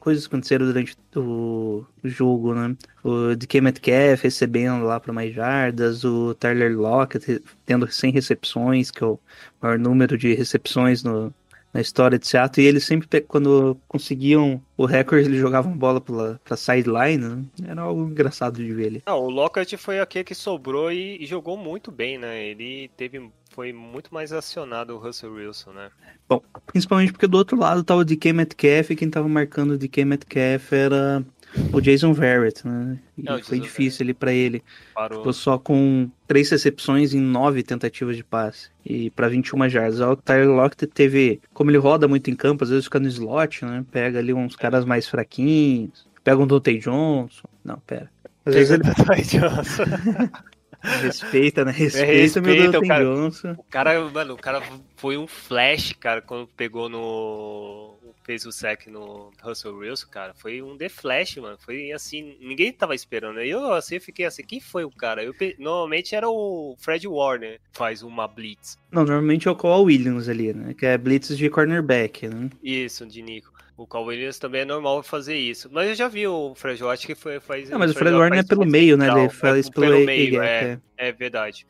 coisas 0.00 0.26
aconteceram 0.26 0.66
durante 0.66 0.96
o 1.14 1.84
jogo, 2.02 2.54
né? 2.54 2.76
O 3.04 3.36
DK 3.36 3.60
Metcalf 3.60 4.22
recebendo 4.22 4.84
lá 4.84 4.98
para 4.98 5.12
mais 5.12 5.34
jardas, 5.34 6.04
o 6.04 6.34
Tyler 6.34 6.76
Lockett 6.76 7.42
tendo 7.64 7.90
100 7.90 8.12
recepções, 8.12 8.90
que 8.90 9.04
é 9.04 9.06
o 9.06 9.18
maior 9.60 9.78
número 9.78 10.18
de 10.18 10.34
recepções 10.34 11.04
no, 11.04 11.32
na 11.72 11.80
história 11.80 12.18
de 12.18 12.26
Seattle. 12.26 12.64
E 12.64 12.68
eles 12.68 12.84
sempre, 12.84 13.20
quando 13.22 13.78
conseguiam 13.86 14.60
o 14.76 14.84
recorde, 14.84 15.26
eles 15.26 15.38
jogavam 15.38 15.76
bola 15.76 16.00
pela, 16.00 16.40
pra 16.44 16.56
sideline, 16.56 17.18
né? 17.18 17.44
Era 17.66 17.82
algo 17.82 18.08
engraçado 18.08 18.56
de 18.56 18.72
ver 18.72 18.86
ali. 18.86 19.02
Não, 19.06 19.18
o 19.18 19.30
Lockett 19.30 19.76
foi 19.76 20.00
aquele 20.00 20.24
que 20.24 20.34
sobrou 20.34 20.90
e, 20.90 21.22
e 21.22 21.26
jogou 21.26 21.56
muito 21.56 21.90
bem, 21.90 22.18
né? 22.18 22.44
Ele 22.44 22.90
teve, 22.96 23.30
foi 23.50 23.72
muito 23.72 24.14
mais 24.14 24.32
acionado 24.32 24.94
o 24.94 24.98
Russell 24.98 25.32
Wilson, 25.32 25.72
né? 25.72 25.90
Bom, 26.28 26.42
principalmente 26.66 27.12
porque 27.12 27.26
do 27.26 27.36
outro 27.36 27.58
lado 27.58 27.84
tava 27.84 28.00
o 28.00 28.04
DK 28.04 28.32
Metcalf 28.32 28.90
e 28.90 28.96
quem 28.96 29.10
tava 29.10 29.28
marcando 29.28 29.72
o 29.72 29.78
DK 29.78 30.04
Metcalf 30.04 30.72
era 30.72 31.24
o 31.72 31.80
Jason 31.80 32.12
Verrett, 32.12 32.66
né? 32.66 32.98
E 33.18 33.28
É, 33.28 33.34
o 33.34 33.44
foi 33.44 33.58
difícil 33.58 34.04
ali 34.04 34.14
pra 34.14 34.32
ele. 34.32 34.62
Parou. 34.94 35.18
Ficou 35.18 35.32
só 35.32 35.58
com 35.58 36.08
três 36.26 36.48
recepções 36.48 37.12
em 37.12 37.20
nove 37.20 37.62
tentativas 37.62 38.16
de 38.16 38.22
passe 38.22 38.70
e 38.86 39.10
pra 39.10 39.28
21 39.28 39.68
jardas. 39.68 40.00
O 40.00 40.16
Tyler 40.16 40.48
Lockett 40.48 40.86
teve, 40.86 41.40
como 41.52 41.70
ele 41.70 41.78
roda 41.78 42.06
muito 42.06 42.30
em 42.30 42.36
campo, 42.36 42.62
às 42.64 42.70
vezes 42.70 42.84
fica 42.84 43.00
no 43.00 43.08
slot, 43.08 43.64
né? 43.64 43.84
Pega 43.90 44.20
ali 44.20 44.32
uns 44.32 44.54
caras 44.54 44.84
mais 44.84 45.08
fraquinhos. 45.08 46.08
Pega 46.22 46.40
um 46.40 46.46
Dante 46.46 46.78
Johnson. 46.78 47.48
Não, 47.64 47.78
pera. 47.86 48.10
Às 48.44 48.54
vezes 48.54 48.70
ele. 48.70 48.82
respeita, 50.82 51.64
né? 51.64 51.72
Respeita, 51.72 52.12
Respeita 52.12 52.40
meu 52.40 52.68
o 52.68 52.72
Dante 52.72 52.88
cara. 52.88 53.04
Johnson. 53.04 53.54
O 53.58 53.64
cara, 53.64 54.00
mano, 54.10 54.34
o 54.34 54.38
cara 54.38 54.62
foi 54.96 55.16
um 55.16 55.26
flash, 55.26 55.92
cara, 55.98 56.22
quando 56.22 56.46
pegou 56.48 56.88
no. 56.88 57.96
fez 58.24 58.44
o 58.46 58.52
sec 58.52 58.86
no 58.86 59.32
Russell 59.42 59.76
Wilson, 59.76 60.06
cara. 60.10 60.34
Foi 60.34 60.62
um 60.62 60.76
The 60.76 60.88
Flash, 60.88 61.36
mano. 61.36 61.58
Foi 61.58 61.92
assim, 61.92 62.36
ninguém 62.40 62.72
tava 62.72 62.94
esperando. 62.94 63.40
Eu 63.40 63.72
assim, 63.72 63.98
fiquei 64.00 64.24
assim, 64.24 64.42
quem 64.42 64.60
foi 64.60 64.84
o 64.84 64.90
cara? 64.90 65.22
Eu, 65.22 65.34
normalmente 65.58 66.14
era 66.14 66.28
o 66.28 66.76
Fred 66.78 67.06
Warner, 67.06 67.60
faz 67.72 68.02
uma 68.02 68.26
blitz. 68.26 68.78
Não, 68.90 69.04
normalmente 69.04 69.48
é 69.48 69.50
o 69.50 69.56
Kawhi 69.56 69.84
Williams 69.84 70.28
ali, 70.28 70.52
né? 70.52 70.74
Que 70.74 70.86
é 70.86 70.98
blitz 70.98 71.36
de 71.36 71.50
cornerback, 71.50 72.28
né? 72.28 72.50
Isso, 72.62 73.06
de 73.06 73.22
Nico. 73.22 73.59
O 73.80 73.86
Cal 73.86 74.04
Williams 74.04 74.38
também 74.38 74.60
é 74.60 74.64
normal 74.66 75.02
fazer 75.02 75.36
isso. 75.38 75.70
Mas 75.72 75.88
eu 75.88 75.94
já 75.94 76.06
vi 76.06 76.26
o 76.26 76.54
Fred 76.54 76.82
Warner 76.84 77.06
que 77.06 77.14
foi, 77.14 77.40
faz. 77.40 77.70
Não, 77.70 77.78
mas 77.78 77.90
o 77.92 77.94
Fred 77.94 78.14
Warner 78.14 78.40
é 78.40 78.42
pelo 78.42 78.66
meio, 78.66 78.94
né? 78.96 79.08
Ele 79.08 79.30
faz 79.30 79.70
pelo, 79.70 79.86
pelo 79.86 80.02
A- 80.02 80.06
meio, 80.06 80.40
A- 80.40 80.44
é. 80.46 80.78
é. 80.98 81.08
É 81.08 81.12
verdade. 81.12 81.66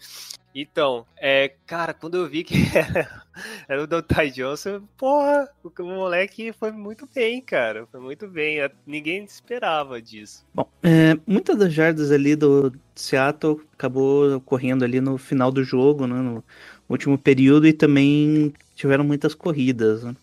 Então, 0.53 1.07
é, 1.17 1.53
cara, 1.65 1.95
quando 1.95 2.17
eu 2.17 2.29
vi 2.29 2.43
que 2.43 2.57
era, 2.77 3.23
era 3.69 3.83
o 3.85 3.87
Dante 3.87 4.29
Johnson, 4.33 4.83
porra, 4.99 5.49
o, 5.63 5.69
o 5.69 5.85
moleque 5.87 6.53
foi 6.53 6.73
muito 6.73 7.09
bem, 7.15 7.41
cara. 7.41 7.87
Foi 7.93 8.01
muito 8.01 8.27
bem. 8.27 8.59
é, 8.61 8.69
Ninguém 8.85 9.23
esperava 9.23 10.03
disso. 10.03 10.45
Bom, 10.53 10.69
é, 10.83 11.17
muitas 11.25 11.57
das 11.57 11.73
jardas 11.73 12.11
ali 12.11 12.35
do 12.35 12.73
Seattle 12.97 13.61
acabou 13.73 14.35
ocorrendo 14.35 14.85
ali 14.85 15.01
no 15.01 15.17
final 15.17 15.53
do 15.53 15.63
jogo, 15.63 16.09
né, 16.09 16.17
no 16.17 16.43
último 16.89 17.17
período, 17.17 17.69
e 17.69 17.73
também 17.73 18.53
tiveram 18.75 19.05
muitas 19.05 19.33
corridas. 19.33 20.03
né. 20.03 20.17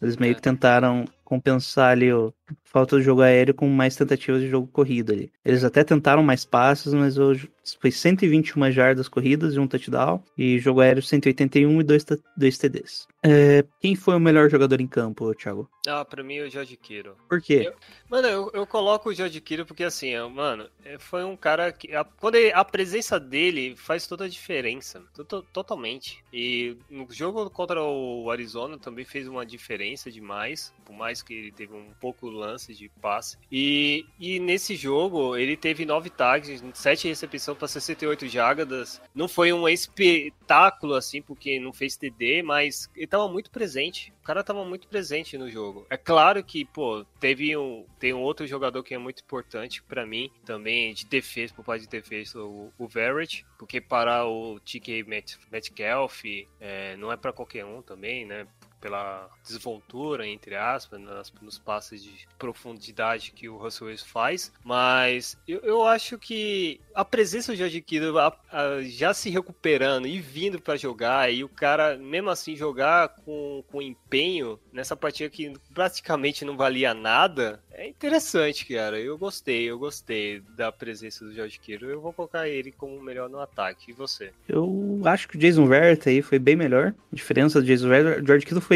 Eles 0.00 0.16
meio 0.16 0.32
É. 0.32 0.34
que 0.34 0.42
tentaram 0.42 1.04
compensar 1.24 1.90
ali 1.92 2.10
a 2.10 2.32
falta 2.74 2.98
de 2.98 3.04
jogo 3.04 3.22
aéreo 3.22 3.54
com 3.54 3.68
mais 3.68 3.94
tentativas 3.94 4.42
de 4.42 4.48
jogo 4.48 4.66
corrido 4.66 5.12
ali. 5.12 5.30
Eles 5.44 5.62
até 5.62 5.84
tentaram 5.84 6.24
mais 6.24 6.44
passes, 6.44 6.92
mas 6.92 7.16
hoje 7.16 7.48
foi 7.80 7.90
121 7.92 8.70
jardas 8.72 9.08
corridas 9.08 9.54
e 9.54 9.58
um 9.60 9.66
touchdown, 9.68 10.22
e 10.36 10.58
jogo 10.58 10.80
aéreo 10.80 11.00
181 11.02 11.80
e 11.80 11.84
dois, 11.84 12.04
dois 12.36 12.58
TDs. 12.58 13.06
É, 13.24 13.64
quem 13.80 13.94
foi 13.94 14.16
o 14.16 14.20
melhor 14.20 14.50
jogador 14.50 14.80
em 14.80 14.86
campo, 14.86 15.32
Thiago? 15.34 15.70
Ah, 15.86 16.04
pra 16.04 16.22
mim 16.22 16.36
é 16.36 16.42
o 16.46 16.50
George 16.50 16.76
Kittle. 16.76 17.14
Por 17.28 17.40
quê? 17.40 17.72
Mano, 18.10 18.26
eu, 18.28 18.50
eu 18.52 18.66
coloco 18.66 19.08
o 19.08 19.14
George 19.14 19.40
Kittle 19.40 19.64
porque 19.66 19.84
assim, 19.84 20.10
é, 20.10 20.22
mano, 20.28 20.68
é, 20.84 20.98
foi 20.98 21.24
um 21.24 21.36
cara 21.36 21.72
que. 21.72 21.94
A, 21.94 22.04
quando 22.04 22.34
ele- 22.34 22.52
a 22.52 22.64
presença 22.64 23.18
dele 23.20 23.74
faz 23.76 24.06
toda 24.06 24.24
a 24.24 24.28
diferença. 24.28 25.02
to- 25.26 25.42
totalmente. 25.52 26.22
E 26.32 26.76
no 26.90 27.06
jogo 27.10 27.48
contra 27.50 27.82
o 27.82 28.30
Arizona 28.30 28.78
também 28.78 29.04
fez 29.04 29.26
uma 29.28 29.46
diferença 29.46 30.10
demais. 30.10 30.74
Por 30.84 30.94
mais 30.94 31.22
que 31.22 31.32
ele 31.32 31.52
teve 31.52 31.74
um 31.74 31.90
pouco 32.00 32.28
lance 32.28 32.63
de 32.72 32.88
passe. 33.00 33.36
E, 33.50 34.06
e 34.18 34.38
nesse 34.38 34.76
jogo, 34.76 35.36
ele 35.36 35.56
teve 35.56 35.84
nove 35.84 36.10
tags, 36.10 36.62
sete 36.74 37.08
recepções 37.08 37.58
para 37.58 37.68
68 37.68 38.28
jardas. 38.28 39.02
Não 39.14 39.28
foi 39.28 39.52
um 39.52 39.68
espetáculo, 39.68 40.94
assim, 40.94 41.20
porque 41.20 41.58
não 41.58 41.72
fez 41.72 41.96
TD, 41.96 42.42
mas 42.42 42.88
ele 42.94 43.06
tava 43.06 43.28
muito 43.28 43.50
presente. 43.50 44.12
O 44.22 44.24
cara 44.24 44.42
tava 44.42 44.64
muito 44.64 44.88
presente 44.88 45.36
no 45.36 45.50
jogo. 45.50 45.86
É 45.90 45.96
claro 45.96 46.42
que, 46.42 46.64
pô, 46.64 47.04
teve 47.20 47.56
um. 47.56 47.84
Tem 47.98 48.14
um 48.14 48.22
outro 48.22 48.46
jogador 48.46 48.82
que 48.82 48.94
é 48.94 48.98
muito 48.98 49.22
importante 49.22 49.82
pra 49.82 50.06
mim, 50.06 50.30
também 50.44 50.94
de 50.94 51.04
defesa, 51.06 51.52
por 51.52 51.64
parte 51.64 51.82
de 51.82 51.88
defesa, 51.88 52.40
o, 52.42 52.72
o 52.78 52.88
Verrett, 52.88 53.44
porque 53.58 53.80
parar 53.80 54.26
o 54.26 54.58
TK 54.60 55.04
Met, 55.04 55.38
Metcalf 55.50 56.24
é, 56.60 56.96
não 56.96 57.12
é 57.12 57.16
pra 57.16 57.32
qualquer 57.32 57.64
um 57.64 57.82
também, 57.82 58.24
né? 58.24 58.46
Pela 58.84 59.30
desvoltura, 59.42 60.26
entre 60.26 60.54
aspas, 60.56 61.00
nas, 61.00 61.32
nos 61.40 61.58
passes 61.58 62.02
de 62.04 62.28
profundidade 62.38 63.32
que 63.34 63.48
o 63.48 63.56
Russell 63.56 63.86
Wilson 63.88 64.04
faz. 64.06 64.52
Mas 64.62 65.38
eu, 65.48 65.60
eu 65.60 65.84
acho 65.84 66.18
que 66.18 66.78
a 66.94 67.02
presença 67.02 67.50
do 67.52 67.56
George 67.56 67.80
Kittle 67.80 68.18
a- 68.18 68.36
a- 68.52 68.82
já 68.82 69.14
se 69.14 69.30
recuperando 69.30 70.06
e 70.06 70.20
vindo 70.20 70.60
pra 70.60 70.76
jogar, 70.76 71.32
e 71.32 71.42
o 71.42 71.48
cara, 71.48 71.96
mesmo 71.96 72.28
assim, 72.28 72.54
jogar 72.54 73.08
com, 73.24 73.64
com 73.72 73.80
empenho 73.80 74.60
nessa 74.70 74.94
partida 74.94 75.30
que 75.30 75.54
praticamente 75.72 76.44
não 76.44 76.54
valia 76.54 76.92
nada, 76.92 77.62
é 77.72 77.88
interessante, 77.88 78.66
cara. 78.66 79.00
Eu 79.00 79.16
gostei, 79.16 79.64
eu 79.64 79.78
gostei 79.78 80.40
da 80.56 80.70
presença 80.70 81.24
do 81.24 81.32
George 81.32 81.58
Kittle. 81.58 81.88
Eu 81.90 82.00
vou 82.02 82.12
colocar 82.12 82.46
ele 82.48 82.70
como 82.70 83.00
melhor 83.02 83.30
no 83.30 83.40
ataque. 83.40 83.90
E 83.90 83.94
você? 83.94 84.30
Eu 84.46 85.00
acho 85.06 85.26
que 85.26 85.36
o 85.36 85.40
Jason 85.40 85.66
Verrett 85.66 86.06
aí 86.08 86.20
foi 86.20 86.38
bem 86.38 86.54
melhor. 86.54 86.94
A 87.12 87.16
diferença 87.16 87.60
do 87.60 87.66
Jason 87.66 87.88
Verrett, 87.88 88.20
o 88.22 88.26
George 88.26 88.44
Kittle 88.46 88.60
foi 88.60 88.73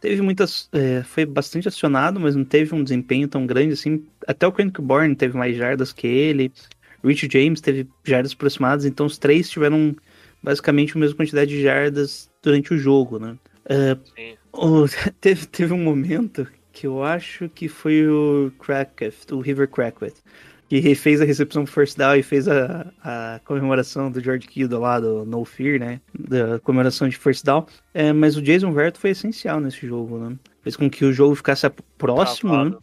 teve 0.00 0.22
muitas, 0.22 0.68
é, 0.72 1.02
foi 1.02 1.24
bastante 1.26 1.68
acionado, 1.68 2.20
mas 2.20 2.34
não 2.36 2.44
teve 2.44 2.74
um 2.74 2.82
desempenho 2.82 3.28
tão 3.28 3.46
grande 3.46 3.72
assim. 3.74 4.04
Até 4.26 4.46
o 4.46 4.52
Kendrick 4.52 4.80
Bourne 4.82 5.14
teve 5.16 5.36
mais 5.36 5.56
jardas 5.56 5.92
que 5.92 6.06
ele. 6.06 6.52
Rich 7.04 7.28
James 7.32 7.60
teve 7.60 7.88
jardas 8.04 8.32
aproximadas, 8.32 8.84
então 8.84 9.06
os 9.06 9.18
três 9.18 9.48
tiveram 9.48 9.94
basicamente 10.42 10.96
a 10.96 11.00
mesma 11.00 11.16
quantidade 11.16 11.50
de 11.50 11.62
jardas 11.62 12.30
durante 12.42 12.74
o 12.74 12.78
jogo, 12.78 13.18
né? 13.18 13.36
Sim. 14.16 14.36
o- 14.52 14.86
teve, 15.20 15.46
teve 15.46 15.72
um 15.72 15.82
momento 15.82 16.46
que 16.72 16.86
eu 16.86 17.02
acho 17.02 17.48
que 17.48 17.68
foi 17.68 18.06
o 18.08 18.52
Crackett, 18.58 19.16
o 19.32 19.40
River 19.40 19.68
Crackett, 19.68 20.14
que 20.68 20.94
fez 20.94 21.20
a 21.20 21.24
recepção 21.24 21.64
pro 21.64 21.72
first 21.72 21.96
down 21.96 22.16
e 22.16 22.22
fez 22.22 22.46
a, 22.46 22.86
a 23.02 23.40
comemoração 23.44 24.10
do 24.10 24.20
George 24.20 24.46
Kittle 24.46 24.80
lá, 24.80 25.00
do 25.00 25.24
No 25.24 25.44
Fear, 25.44 25.80
né? 25.80 26.00
Da 26.18 26.58
comemoração 26.60 27.08
de 27.08 27.16
first 27.16 27.44
down. 27.44 27.66
É, 27.94 28.12
mas 28.12 28.36
o 28.36 28.42
Jason 28.42 28.70
Verrett 28.72 28.98
foi 28.98 29.10
essencial 29.10 29.60
nesse 29.60 29.86
jogo, 29.86 30.18
né? 30.18 30.36
Fez 30.62 30.76
com 30.76 30.90
que 30.90 31.04
o 31.04 31.12
jogo 31.12 31.34
ficasse 31.34 31.68
próximo, 31.96 32.64
né? 32.64 32.76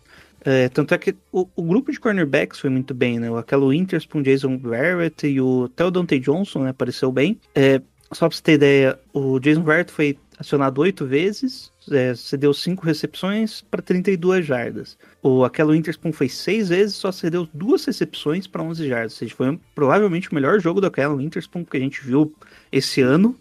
É, 0.48 0.70
tanto 0.70 0.94
é 0.94 0.98
que 0.98 1.16
o, 1.32 1.48
o 1.56 1.64
grupo 1.64 1.92
de 1.92 2.00
cornerbacks 2.00 2.60
foi 2.60 2.70
muito 2.70 2.94
bem, 2.94 3.20
né? 3.20 3.28
Aquela 3.38 3.68
Winterspoon, 3.68 4.22
Jason 4.22 4.58
Verrett 4.58 5.28
e 5.28 5.42
o 5.42 5.66
até 5.66 5.84
o 5.84 5.92
Dante 5.92 6.20
Johnson, 6.20 6.64
né? 6.64 6.70
Apareceu 6.70 7.12
bem. 7.12 7.40
É, 7.56 7.82
só 8.12 8.28
pra 8.28 8.36
você 8.36 8.44
ter 8.44 8.54
ideia, 8.54 9.00
o 9.12 9.40
Jason 9.40 9.64
Verrett 9.64 9.92
foi 9.92 10.18
acionado 10.38 10.82
oito 10.82 11.06
vezes, 11.06 11.72
é, 11.92 12.14
cedeu 12.16 12.54
cinco 12.54 12.86
recepções 12.86 13.62
para 13.62 13.82
32 13.82 14.46
jardas. 14.46 14.98
O 15.22 15.44
aquela 15.44 15.72
Winterspoon 15.74 16.12
foi 16.12 16.30
seis 16.30 16.70
vezes, 16.70 16.96
só 16.96 17.12
cedeu 17.12 17.48
duas 17.54 17.86
recepções 17.86 18.48
para 18.48 18.64
11 18.64 18.88
jardas. 18.88 19.14
Ou 19.14 19.18
seja, 19.20 19.36
foi 19.36 19.60
provavelmente 19.74 20.32
o 20.32 20.36
melhor 20.36 20.60
jogo 20.60 20.82
daquela 20.82 21.16
Winterspoon 21.16 21.64
que 21.64 21.78
a 21.78 21.80
gente 21.80 22.02
viu 22.04 22.34
esse 22.72 23.02
ano. 23.02 23.36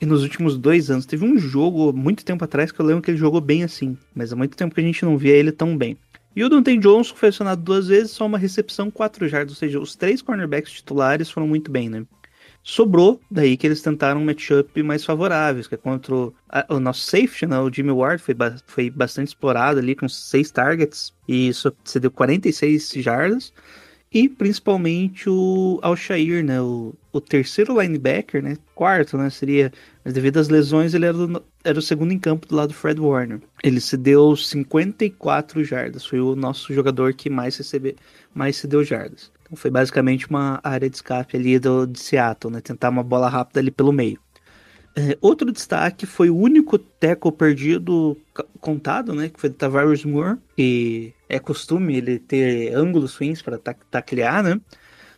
E 0.00 0.06
nos 0.06 0.22
últimos 0.22 0.56
dois 0.56 0.90
anos, 0.90 1.04
teve 1.04 1.24
um 1.24 1.38
jogo 1.38 1.92
muito 1.92 2.24
tempo 2.24 2.42
atrás 2.42 2.72
que 2.72 2.80
eu 2.80 2.86
lembro 2.86 3.02
que 3.02 3.10
ele 3.10 3.18
jogou 3.18 3.40
bem 3.40 3.62
assim, 3.62 3.98
mas 4.14 4.32
há 4.32 4.36
muito 4.36 4.56
tempo 4.56 4.74
que 4.74 4.80
a 4.80 4.84
gente 4.84 5.04
não 5.04 5.18
via 5.18 5.34
ele 5.36 5.52
tão 5.52 5.76
bem. 5.76 5.98
E 6.34 6.42
o 6.42 6.48
Dante 6.48 6.76
Johnson 6.78 7.14
foi 7.14 7.28
acionado 7.28 7.60
duas 7.60 7.88
vezes, 7.88 8.12
só 8.12 8.24
uma 8.24 8.38
recepção, 8.38 8.90
quatro 8.90 9.28
jardas. 9.28 9.52
Ou 9.52 9.58
seja, 9.58 9.80
os 9.80 9.96
três 9.96 10.22
cornerbacks 10.22 10.72
titulares 10.72 11.28
foram 11.28 11.46
muito 11.46 11.70
bem, 11.70 11.90
né? 11.90 12.06
Sobrou 12.72 13.20
daí 13.28 13.56
que 13.56 13.66
eles 13.66 13.82
tentaram 13.82 14.20
um 14.20 14.24
matchup 14.24 14.80
mais 14.84 15.04
favoráveis, 15.04 15.66
que 15.66 15.74
é 15.74 15.78
contra 15.78 16.14
o, 16.14 16.32
a- 16.48 16.66
o 16.68 16.78
nosso 16.78 17.00
safety, 17.02 17.44
né? 17.46 17.58
O 17.58 17.68
Jimmy 17.72 17.90
Ward 17.90 18.22
foi, 18.22 18.32
ba- 18.32 18.56
foi 18.64 18.88
bastante 18.88 19.26
explorado 19.28 19.80
ali 19.80 19.96
com 19.96 20.08
seis 20.08 20.52
targets 20.52 21.12
e 21.26 21.52
só 21.52 21.72
cedeu 21.84 22.12
46 22.12 22.92
jardas. 22.98 23.52
E 24.12 24.28
principalmente 24.28 25.28
o 25.28 25.80
Alshair, 25.82 26.44
né? 26.44 26.60
O, 26.60 26.94
o 27.12 27.20
terceiro 27.20 27.80
linebacker, 27.80 28.40
né? 28.40 28.56
Quarto, 28.74 29.18
né? 29.18 29.30
Seria. 29.30 29.72
Mas 30.04 30.14
devido 30.14 30.38
às 30.38 30.48
lesões, 30.48 30.94
ele 30.94 31.06
era, 31.06 31.16
do- 31.26 31.44
era 31.64 31.78
o 31.78 31.82
segundo 31.82 32.12
em 32.12 32.18
campo 32.20 32.46
do 32.46 32.54
lado 32.54 32.68
do 32.68 32.74
Fred 32.74 33.00
Warner. 33.00 33.40
Ele 33.64 33.80
cedeu 33.80 34.36
54 34.36 35.64
jardas. 35.64 36.06
Foi 36.06 36.20
o 36.20 36.36
nosso 36.36 36.72
jogador 36.72 37.14
que 37.14 37.28
mais 37.28 37.56
recebeu, 37.56 37.94
mais 38.32 38.56
cedeu 38.56 38.84
jardas. 38.84 39.30
Então 39.50 39.56
foi 39.56 39.70
basicamente 39.70 40.30
uma 40.30 40.60
área 40.62 40.88
de 40.88 40.94
escape 40.94 41.36
ali 41.36 41.58
do, 41.58 41.84
de 41.84 41.98
Seattle, 41.98 42.54
né? 42.54 42.60
Tentar 42.60 42.88
uma 42.88 43.02
bola 43.02 43.28
rápida 43.28 43.58
ali 43.58 43.72
pelo 43.72 43.92
meio. 43.92 44.16
É, 44.94 45.18
outro 45.20 45.50
destaque 45.50 46.06
foi 46.06 46.30
o 46.30 46.36
único 46.36 46.78
tackle 46.78 47.32
perdido 47.32 48.16
contado, 48.60 49.12
né? 49.12 49.28
Que 49.28 49.40
foi 49.40 49.50
do 49.50 49.56
Tavares 49.56 50.04
Moore, 50.04 50.38
que 50.56 51.12
é 51.28 51.40
costume 51.40 51.96
ele 51.96 52.20
ter 52.20 52.72
ângulos 52.74 53.16
ruins 53.16 53.42
para 53.42 53.58
taclear, 53.58 54.44
né? 54.44 54.60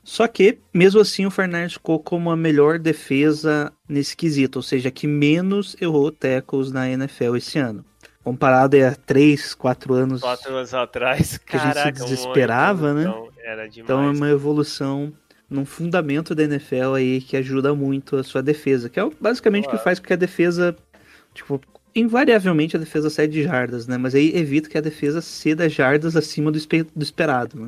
Só 0.02 0.26
que, 0.26 0.58
mesmo 0.72 1.00
assim, 1.00 1.26
o 1.26 1.30
Fernandes 1.30 1.74
ficou 1.74 2.00
como 2.00 2.30
a 2.30 2.36
melhor 2.36 2.78
defesa 2.78 3.70
nesse 3.86 4.16
quesito, 4.16 4.58
ou 4.58 4.62
seja, 4.62 4.90
que 4.90 5.06
menos 5.06 5.76
errou 5.80 6.10
tackles 6.10 6.72
na 6.72 6.88
NFL 6.88 7.36
esse 7.36 7.58
ano. 7.58 7.84
Comparado 8.24 8.76
a 8.76 8.94
3, 8.94 9.54
4 9.54 9.94
anos. 9.94 10.20
Quatro 10.20 10.54
anos 10.54 10.72
atrás, 10.72 11.38
Que 11.38 11.56
a 11.56 11.58
gente 11.58 11.68
se 11.68 11.74
caraca, 11.74 12.04
desesperava, 12.04 12.94
né? 12.94 13.02
evolução, 13.02 13.28
Era 13.38 13.68
demais. 13.68 13.76
Então 13.78 14.02
é 14.02 14.10
uma 14.10 14.30
evolução 14.30 15.12
num 15.50 15.66
fundamento 15.66 16.34
da 16.34 16.44
NFL 16.44 16.94
aí 16.96 17.20
que 17.20 17.36
ajuda 17.36 17.74
muito 17.74 18.16
a 18.16 18.24
sua 18.24 18.42
defesa, 18.42 18.88
que 18.88 18.98
é 18.98 19.10
basicamente 19.20 19.68
o 19.68 19.70
que 19.70 19.78
faz 19.78 19.98
com 19.98 20.06
que 20.06 20.12
a 20.12 20.16
defesa, 20.16 20.74
tipo, 21.34 21.60
invariavelmente 21.94 22.76
a 22.76 22.78
defesa 22.78 23.10
cede 23.10 23.42
jardas, 23.42 23.86
né? 23.86 23.98
Mas 23.98 24.14
aí 24.14 24.34
evita 24.34 24.68
que 24.68 24.78
a 24.78 24.80
defesa 24.80 25.20
ceda 25.20 25.68
jardas 25.68 26.16
acima 26.16 26.50
do, 26.50 26.58
do 26.58 27.02
esperado, 27.02 27.58
né? 27.58 27.66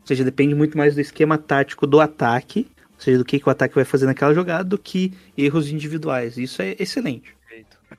Ou 0.00 0.06
seja, 0.06 0.24
depende 0.24 0.54
muito 0.54 0.76
mais 0.76 0.94
do 0.94 1.00
esquema 1.00 1.38
tático 1.38 1.86
do 1.86 2.00
ataque, 2.00 2.66
ou 2.94 3.00
seja, 3.00 3.18
do 3.18 3.24
que, 3.24 3.38
que 3.38 3.48
o 3.48 3.52
ataque 3.52 3.74
vai 3.74 3.84
fazer 3.84 4.06
naquela 4.06 4.34
jogada, 4.34 4.64
do 4.64 4.78
que 4.78 5.12
erros 5.36 5.70
individuais. 5.70 6.36
Isso 6.36 6.60
é 6.62 6.74
excelente. 6.78 7.34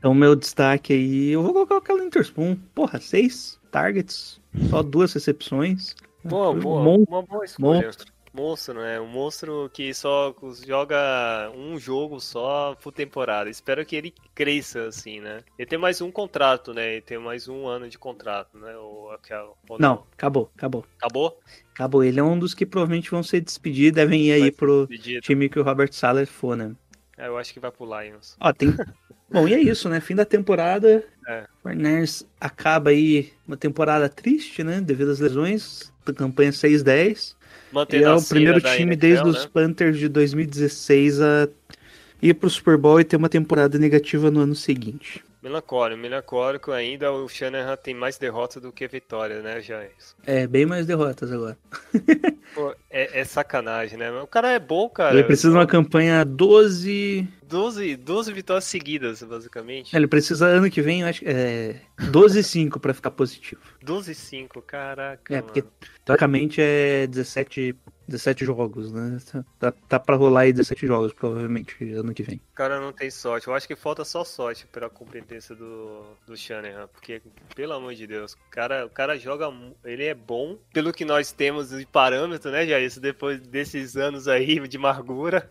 Então, 0.02 0.16
meu 0.16 0.36
destaque 0.36 0.94
aí, 0.94 1.30
eu 1.30 1.44
vou 1.44 1.54
colocar 1.54 1.78
aquela 1.78 2.04
Interspoon. 2.04 2.56
Porra, 2.74 3.00
seis 3.00 3.60
targets, 3.70 4.42
só 4.72 4.82
duas 4.82 5.14
recepções. 5.14 5.96
Boa, 6.24 6.56
boa. 6.56 6.82
Mon- 6.82 7.06
uma 7.08 7.22
boa 7.22 7.46
escolha. 7.46 7.86
monstro. 7.86 8.12
Monstro, 8.34 8.74
né? 8.82 9.00
Um 9.00 9.06
monstro 9.08 9.70
que 9.72 9.94
só 9.94 10.34
joga 10.66 11.52
um 11.56 11.78
jogo 11.78 12.20
só 12.20 12.74
por 12.82 12.92
temporada. 12.92 13.48
Espero 13.48 13.86
que 13.86 13.96
ele 13.96 14.12
cresça, 14.34 14.86
assim, 14.88 15.20
né? 15.20 15.42
Ele 15.60 15.68
tem 15.68 15.78
mais 15.78 16.02
um 16.02 16.10
contrato, 16.10 16.74
né? 16.74 16.94
Ele 16.94 17.02
tem 17.02 17.20
mais 17.20 17.48
um 17.48 17.68
ano 17.68 17.88
de 17.88 18.00
contrato, 18.00 18.58
né? 18.58 18.76
Ou, 18.78 19.12
aquela- 19.12 19.52
ou 19.70 19.78
Não, 19.78 20.06
acabou, 20.14 20.50
acabou. 20.56 20.84
Acabou? 20.98 21.40
Acabou. 21.76 22.04
Ele 22.04 22.20
é 22.20 22.24
um 22.24 22.40
dos 22.40 22.56
que 22.56 22.66
provavelmente 22.66 23.12
vão 23.12 23.22
ser 23.22 23.42
despedidos, 23.42 23.98
devem 23.98 24.24
ir 24.28 24.32
aí 24.32 24.42
Vai 24.42 24.52
pro 24.52 24.88
Despedido. 24.88 25.22
time 25.22 25.48
que 25.48 25.60
o 25.60 25.64
Robert 25.64 25.94
Sala 25.94 26.26
for, 26.26 26.56
né? 26.58 26.74
É, 27.20 27.28
eu 27.28 27.38
acho 27.38 27.54
que 27.54 27.60
vai 27.60 27.70
pro 27.70 27.86
Lions. 27.86 28.36
Ó, 28.40 28.52
tem. 28.52 28.70
Bom, 29.32 29.48
e 29.48 29.54
é 29.54 29.60
isso, 29.60 29.88
né? 29.88 30.00
Fim 30.00 30.16
da 30.16 30.26
temporada. 30.26 31.04
É. 31.28 31.44
O 31.44 31.64
Forners 31.64 32.26
acaba 32.40 32.90
aí 32.90 33.32
uma 33.48 33.56
temporada 33.56 34.10
triste, 34.10 34.64
né? 34.64 34.82
Devido 34.82 35.12
às 35.12 35.20
lesões. 35.20 35.92
Da 36.06 36.14
campanha 36.14 36.52
6-10. 36.52 37.36
E 37.72 37.76
Mantendo 37.76 38.06
é 38.06 38.16
o 38.16 38.22
primeiro 38.22 38.60
time 38.60 38.94
NFL, 38.94 39.00
desde 39.00 39.24
né? 39.24 39.30
os 39.30 39.46
Panthers 39.46 39.98
de 39.98 40.10
2016 40.10 41.22
a 41.22 41.48
ir 42.22 42.34
pro 42.34 42.50
Super 42.50 42.78
Bowl 42.78 43.00
e 43.00 43.04
ter 43.04 43.16
uma 43.16 43.30
temporada 43.30 43.78
negativa 43.78 44.30
no 44.30 44.42
ano 44.42 44.56
seguinte. 44.56 45.24
Melancólico, 45.42 46.00
melancólico 46.00 46.72
ainda. 46.72 47.12
O 47.12 47.28
Shanahan 47.28 47.76
tem 47.76 47.96
mais 47.96 48.18
derrotas 48.18 48.62
do 48.62 48.72
que 48.72 48.88
vitórias, 48.88 49.44
né, 49.44 49.60
Jair? 49.60 49.92
É, 50.24 50.46
bem 50.46 50.68
mais 50.68 50.86
derrotas 50.86 51.32
agora. 51.32 51.58
Pô, 52.54 52.76
é, 52.90 53.22
é 53.22 53.24
sacanagem, 53.24 53.98
né? 53.98 54.12
O 54.22 54.28
cara 54.28 54.52
é 54.52 54.60
bom, 54.60 54.88
cara. 54.88 55.16
Ele 55.16 55.24
precisa 55.24 55.50
de 55.50 55.56
uma 55.56 55.66
campanha 55.66 56.24
12. 56.24 57.28
12, 57.44 57.96
12 57.96 58.34
vitórias 58.34 58.66
seguidas, 58.66 59.24
basicamente. 59.24 59.96
Ele 59.96 60.08
precisa 60.08 60.46
ano 60.46 60.70
que 60.70 60.82
vem, 60.82 61.04
acho, 61.04 61.24
é 61.26 61.82
12-5 62.00 62.80
pra 62.80 62.94
ficar 62.94 63.12
positivo. 63.12 63.62
12 63.82 64.14
5, 64.14 64.62
caraca. 64.62 65.36
É, 65.36 65.42
porque 65.42 65.62
mano. 65.62 65.74
teoricamente 66.06 66.62
é 66.62 67.08
17, 67.08 67.76
17 68.12 68.46
jogos, 68.46 68.92
né? 68.92 69.18
Tá, 69.32 69.44
tá, 69.60 69.72
tá 69.72 70.00
pra 70.00 70.16
rolar 70.16 70.42
aí 70.42 70.54
17 70.54 70.86
jogos, 70.86 71.14
provavelmente, 71.14 71.76
ano 71.94 72.14
que 72.14 72.24
vem. 72.24 72.42
O 72.52 72.56
cara 72.56 72.80
não 72.80 72.92
tem 72.92 73.10
sorte. 73.10 73.48
Eu 73.48 73.54
acho 73.54 73.68
que 73.68 73.76
falta 73.76 74.04
só 74.04 74.24
sorte 74.24 74.68
pra 74.68 74.90
competência 74.90 75.56
do, 75.56 76.04
do 76.26 76.36
Shanahan. 76.36 76.88
Porque, 76.88 77.22
pelo 77.56 77.74
amor 77.74 77.96
de 77.96 78.06
Deus, 78.06 78.34
o 78.34 78.38
cara, 78.50 78.86
o 78.86 78.90
cara 78.90 79.18
joga. 79.18 79.52
Ele 79.84 80.06
é 80.06 80.14
bom. 80.14 80.58
Pelo 80.74 80.94
que 80.94 81.06
nós 81.06 81.32
temos 81.32 81.70
de 81.70 81.86
parâmetro, 81.86 82.52
né, 82.52 82.66
Jair? 82.66 82.86
Isso 82.86 83.00
Depois 83.00 83.42
desses 83.42 83.96
anos 83.96 84.28
aí 84.28 84.68
de 84.68 84.78
amargura. 84.78 85.50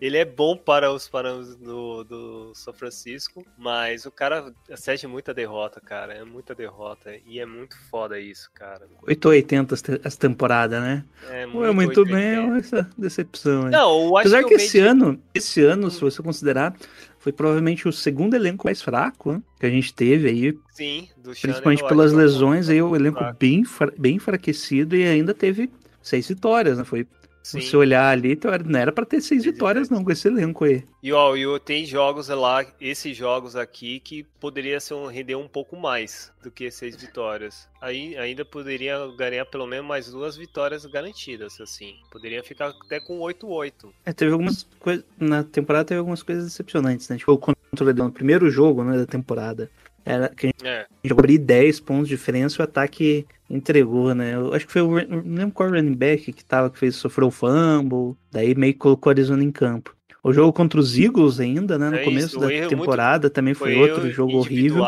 Ele 0.00 0.16
é 0.16 0.24
bom 0.24 0.56
para 0.56 0.92
os 0.92 1.08
parâmetros 1.08 1.56
do, 1.56 2.04
do 2.04 2.54
São 2.54 2.72
Francisco. 2.72 3.44
Mas 3.56 4.06
o 4.06 4.10
cara 4.10 4.52
acede 4.70 5.06
muita 5.06 5.32
derrota, 5.32 5.80
cara. 5.80 6.14
É 6.14 6.24
muita 6.24 6.54
derrota. 6.54 7.14
E 7.26 7.38
é 7.38 7.46
muito 7.46 7.76
foda 7.90 8.18
isso, 8.18 8.50
cara. 8.54 8.86
8 9.02 9.24
ou 9.24 9.30
80 9.32 9.74
essa- 9.74 10.18
temporada, 10.18 10.80
né? 10.80 11.04
É 11.28 11.46
Ou 11.46 11.64
é 11.64 11.72
muito 11.72 11.99
880. 12.02 12.50
bem, 12.50 12.58
essa 12.58 12.90
decepção 12.96 13.66
aí. 13.66 13.70
Não, 13.70 14.16
Apesar 14.16 14.44
que, 14.44 14.54
esse 14.54 14.78
ano, 14.78 15.20
esse 15.34 15.62
ano, 15.62 15.90
se 15.90 16.00
você 16.00 16.22
considerar, 16.22 16.74
foi 17.18 17.32
provavelmente 17.32 17.86
o 17.86 17.92
segundo 17.92 18.34
elenco 18.34 18.66
mais 18.66 18.80
fraco 18.80 19.32
né, 19.32 19.42
que 19.58 19.66
a 19.66 19.70
gente 19.70 19.92
teve 19.92 20.28
aí, 20.28 20.58
Sim, 20.72 21.08
do 21.16 21.32
principalmente 21.32 21.86
pelas 21.86 22.12
é 22.12 22.16
lesões, 22.16 22.68
aí 22.68 22.80
o 22.80 22.96
elenco 22.96 23.18
fraco. 23.18 23.36
bem, 23.38 23.64
bem 23.98 24.16
enfraquecido 24.16 24.96
e 24.96 25.04
ainda 25.04 25.34
teve 25.34 25.70
seis 26.02 26.26
vitórias, 26.28 26.78
né? 26.78 26.84
Foi, 26.84 27.06
Sim. 27.42 27.60
se 27.60 27.68
você 27.68 27.76
olhar 27.76 28.10
ali, 28.10 28.36
teori- 28.36 28.64
não 28.64 28.78
era 28.78 28.92
pra 28.92 29.04
ter 29.04 29.20
seis 29.20 29.44
vitórias 29.44 29.88
não 29.88 30.04
com 30.04 30.12
esse 30.12 30.28
elenco 30.28 30.64
aí. 30.64 30.84
E 31.02 31.12
ó, 31.12 31.34
e 31.36 31.60
tem 31.60 31.84
jogos 31.86 32.28
lá, 32.28 32.64
esses 32.80 33.16
jogos 33.16 33.56
aqui, 33.56 34.00
que 34.00 34.24
poderia 34.38 34.78
ser 34.80 34.94
um, 34.94 35.06
render 35.06 35.36
um 35.36 35.48
pouco 35.48 35.76
mais 35.76 36.30
do 36.42 36.50
que 36.50 36.70
seis 36.70 36.96
vitórias. 36.96 37.68
Aí 37.80 38.16
ainda 38.18 38.44
poderia 38.44 38.98
ganhar 39.16 39.46
pelo 39.46 39.66
menos 39.66 39.86
mais 39.86 40.10
duas 40.10 40.36
vitórias 40.36 40.84
garantidas, 40.84 41.60
assim. 41.60 41.94
Poderia 42.10 42.42
ficar 42.42 42.74
até 42.84 43.00
com 43.00 43.18
8-8. 43.20 43.90
É, 44.04 44.12
teve 44.12 44.32
algumas 44.32 44.66
coisas. 44.78 45.04
Na 45.18 45.42
temporada 45.42 45.84
teve 45.86 45.98
algumas 45.98 46.22
coisas 46.22 46.44
decepcionantes, 46.44 47.08
né? 47.08 47.16
Tipo, 47.16 47.32
o 47.32 47.84
Leão, 47.84 48.06
no 48.06 48.12
primeiro 48.12 48.50
jogo 48.50 48.84
né, 48.84 48.96
da 48.96 49.06
temporada. 49.06 49.70
Era 50.04 50.28
que 50.28 50.46
a 50.46 50.48
gente 50.48 50.66
É, 50.66 50.86
ali 51.24 51.38
10 51.38 51.80
pontos 51.80 52.08
de 52.08 52.16
diferença 52.16 52.56
e 52.56 52.60
o 52.60 52.64
ataque 52.64 53.26
entregou, 53.50 54.14
né? 54.14 54.34
Eu 54.34 54.54
acho 54.54 54.66
que 54.66 54.72
foi 54.72 54.82
o. 54.82 54.90
Não 55.06 55.22
lembro 55.36 55.52
qual 55.52 55.68
running 55.70 55.94
back 55.94 56.32
que 56.32 56.44
tava, 56.44 56.70
que 56.70 56.78
fez, 56.78 56.94
sofreu 56.96 57.28
o 57.28 57.30
fumble. 57.30 58.16
Daí 58.30 58.54
meio 58.54 58.72
que 58.72 58.78
colocou 58.78 59.10
a 59.10 59.12
Arizona 59.12 59.42
em 59.42 59.50
campo. 59.50 59.94
O 60.22 60.32
jogo 60.32 60.52
contra 60.52 60.78
os 60.78 60.98
Eagles 60.98 61.40
ainda, 61.40 61.78
né? 61.78 61.88
No 61.90 61.96
É 61.96 62.04
começo 62.04 62.26
isso, 62.26 62.40
da 62.40 62.52
erro 62.52 62.68
temporada 62.68 63.30
também 63.30 63.54
foi, 63.54 63.74
foi 63.74 63.90
outro 63.90 64.10
jogo 64.10 64.36
horrível. 64.36 64.84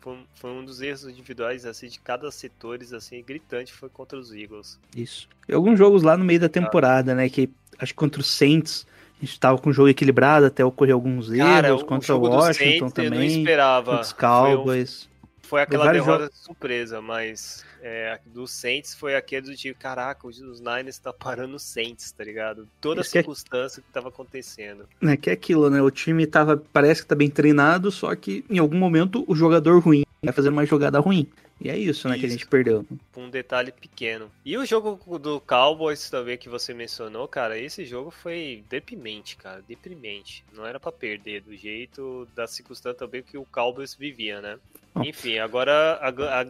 Foi, 0.00 0.12
um- 0.12 0.22
foi 0.34 0.50
um 0.52 0.64
dos 0.64 0.80
erros 0.80 1.04
individuais, 1.08 1.66
assim, 1.66 1.88
de 1.88 1.98
cada 1.98 2.30
setores, 2.30 2.92
assim, 2.92 3.20
gritante, 3.26 3.72
foi 3.72 3.88
contra 3.88 4.16
os 4.16 4.32
Eagles. 4.32 4.78
Isso. 4.96 5.28
E 5.48 5.52
alguns 5.52 5.76
jogos 5.76 6.04
lá 6.04 6.16
no 6.16 6.24
meio 6.24 6.38
da 6.38 6.48
temporada, 6.48 7.12
né? 7.16 7.28
Que 7.28 7.50
acho 7.80 7.92
que 7.92 7.96
contra 7.98 8.20
os 8.20 8.28
Saints 8.28 8.86
a 9.20 9.24
gente 9.24 9.40
tava 9.40 9.58
com 9.58 9.70
o 9.70 9.72
jogo 9.72 9.88
equilibrado 9.88 10.46
até 10.46 10.64
ocorrer 10.64 10.94
alguns 10.94 11.30
Cara, 11.30 11.68
erros. 11.68 11.82
o 11.82 11.84
contra 11.84 12.14
o 12.14 12.20
Washington 12.20 12.52
Saints 12.54 12.76
eu 12.76 12.80
não 12.84 12.90
também. 12.90 13.38
esperava. 13.40 13.84
Contra 13.96 14.02
os 14.02 14.12
Foi 14.12 14.16
um- 14.28 14.56
Cowboys. 14.56 15.08
Foi 15.42 15.62
aquela 15.62 15.92
derrota 15.92 16.30
surpresa, 16.32 17.00
mas 17.00 17.64
é, 17.88 18.18
do 18.26 18.48
Saints 18.48 18.94
foi 18.94 19.14
aquele 19.14 19.42
do 19.46 19.56
tipo, 19.56 19.78
caraca, 19.78 20.26
os 20.26 20.60
Niners 20.60 20.98
tá 20.98 21.12
parando 21.12 21.54
o 21.54 21.58
Saints, 21.60 22.10
tá 22.10 22.24
ligado? 22.24 22.68
Toda 22.80 23.00
a 23.00 23.02
Isso 23.02 23.12
que 23.12 23.18
é- 23.18 23.20
circunstância 23.22 23.80
que 23.82 23.88
tava 23.92 24.08
acontecendo. 24.08 24.88
né, 25.00 25.16
que 25.16 25.30
é 25.30 25.32
aquilo, 25.32 25.70
né? 25.70 25.80
O 25.80 25.90
time 25.90 26.26
tava, 26.26 26.56
parece 26.72 27.02
que 27.02 27.06
tá 27.08 27.14
bem 27.14 27.30
treinado, 27.30 27.90
só 27.92 28.14
que 28.16 28.44
em 28.50 28.58
algum 28.58 28.76
momento 28.76 29.24
o 29.28 29.36
jogador 29.36 29.78
ruim 29.78 30.04
vai 30.22 30.32
fazendo 30.32 30.54
uma 30.54 30.66
jogada 30.66 30.98
ruim. 30.98 31.28
E 31.58 31.70
é 31.70 31.78
isso, 31.78 32.06
né, 32.06 32.18
que 32.18 32.26
a 32.26 32.28
Isso. 32.28 32.36
gente 32.38 32.46
perdeu. 32.48 32.84
Um 33.16 33.30
detalhe 33.30 33.72
pequeno. 33.72 34.30
E 34.44 34.58
o 34.58 34.66
jogo 34.66 35.18
do 35.18 35.40
Cowboys 35.40 36.10
também 36.10 36.36
que 36.36 36.50
você 36.50 36.74
mencionou, 36.74 37.26
cara, 37.26 37.58
esse 37.58 37.82
jogo 37.86 38.10
foi 38.10 38.62
deprimente, 38.68 39.36
cara, 39.38 39.62
deprimente. 39.66 40.44
Não 40.52 40.66
era 40.66 40.78
pra 40.78 40.92
perder 40.92 41.40
do 41.40 41.56
jeito 41.56 42.28
da 42.34 42.46
circunstância 42.46 42.98
também 42.98 43.22
que 43.22 43.38
o 43.38 43.46
Cowboys 43.46 43.94
vivia, 43.94 44.42
né? 44.42 44.58
Enfim, 45.02 45.38
agora, 45.38 45.98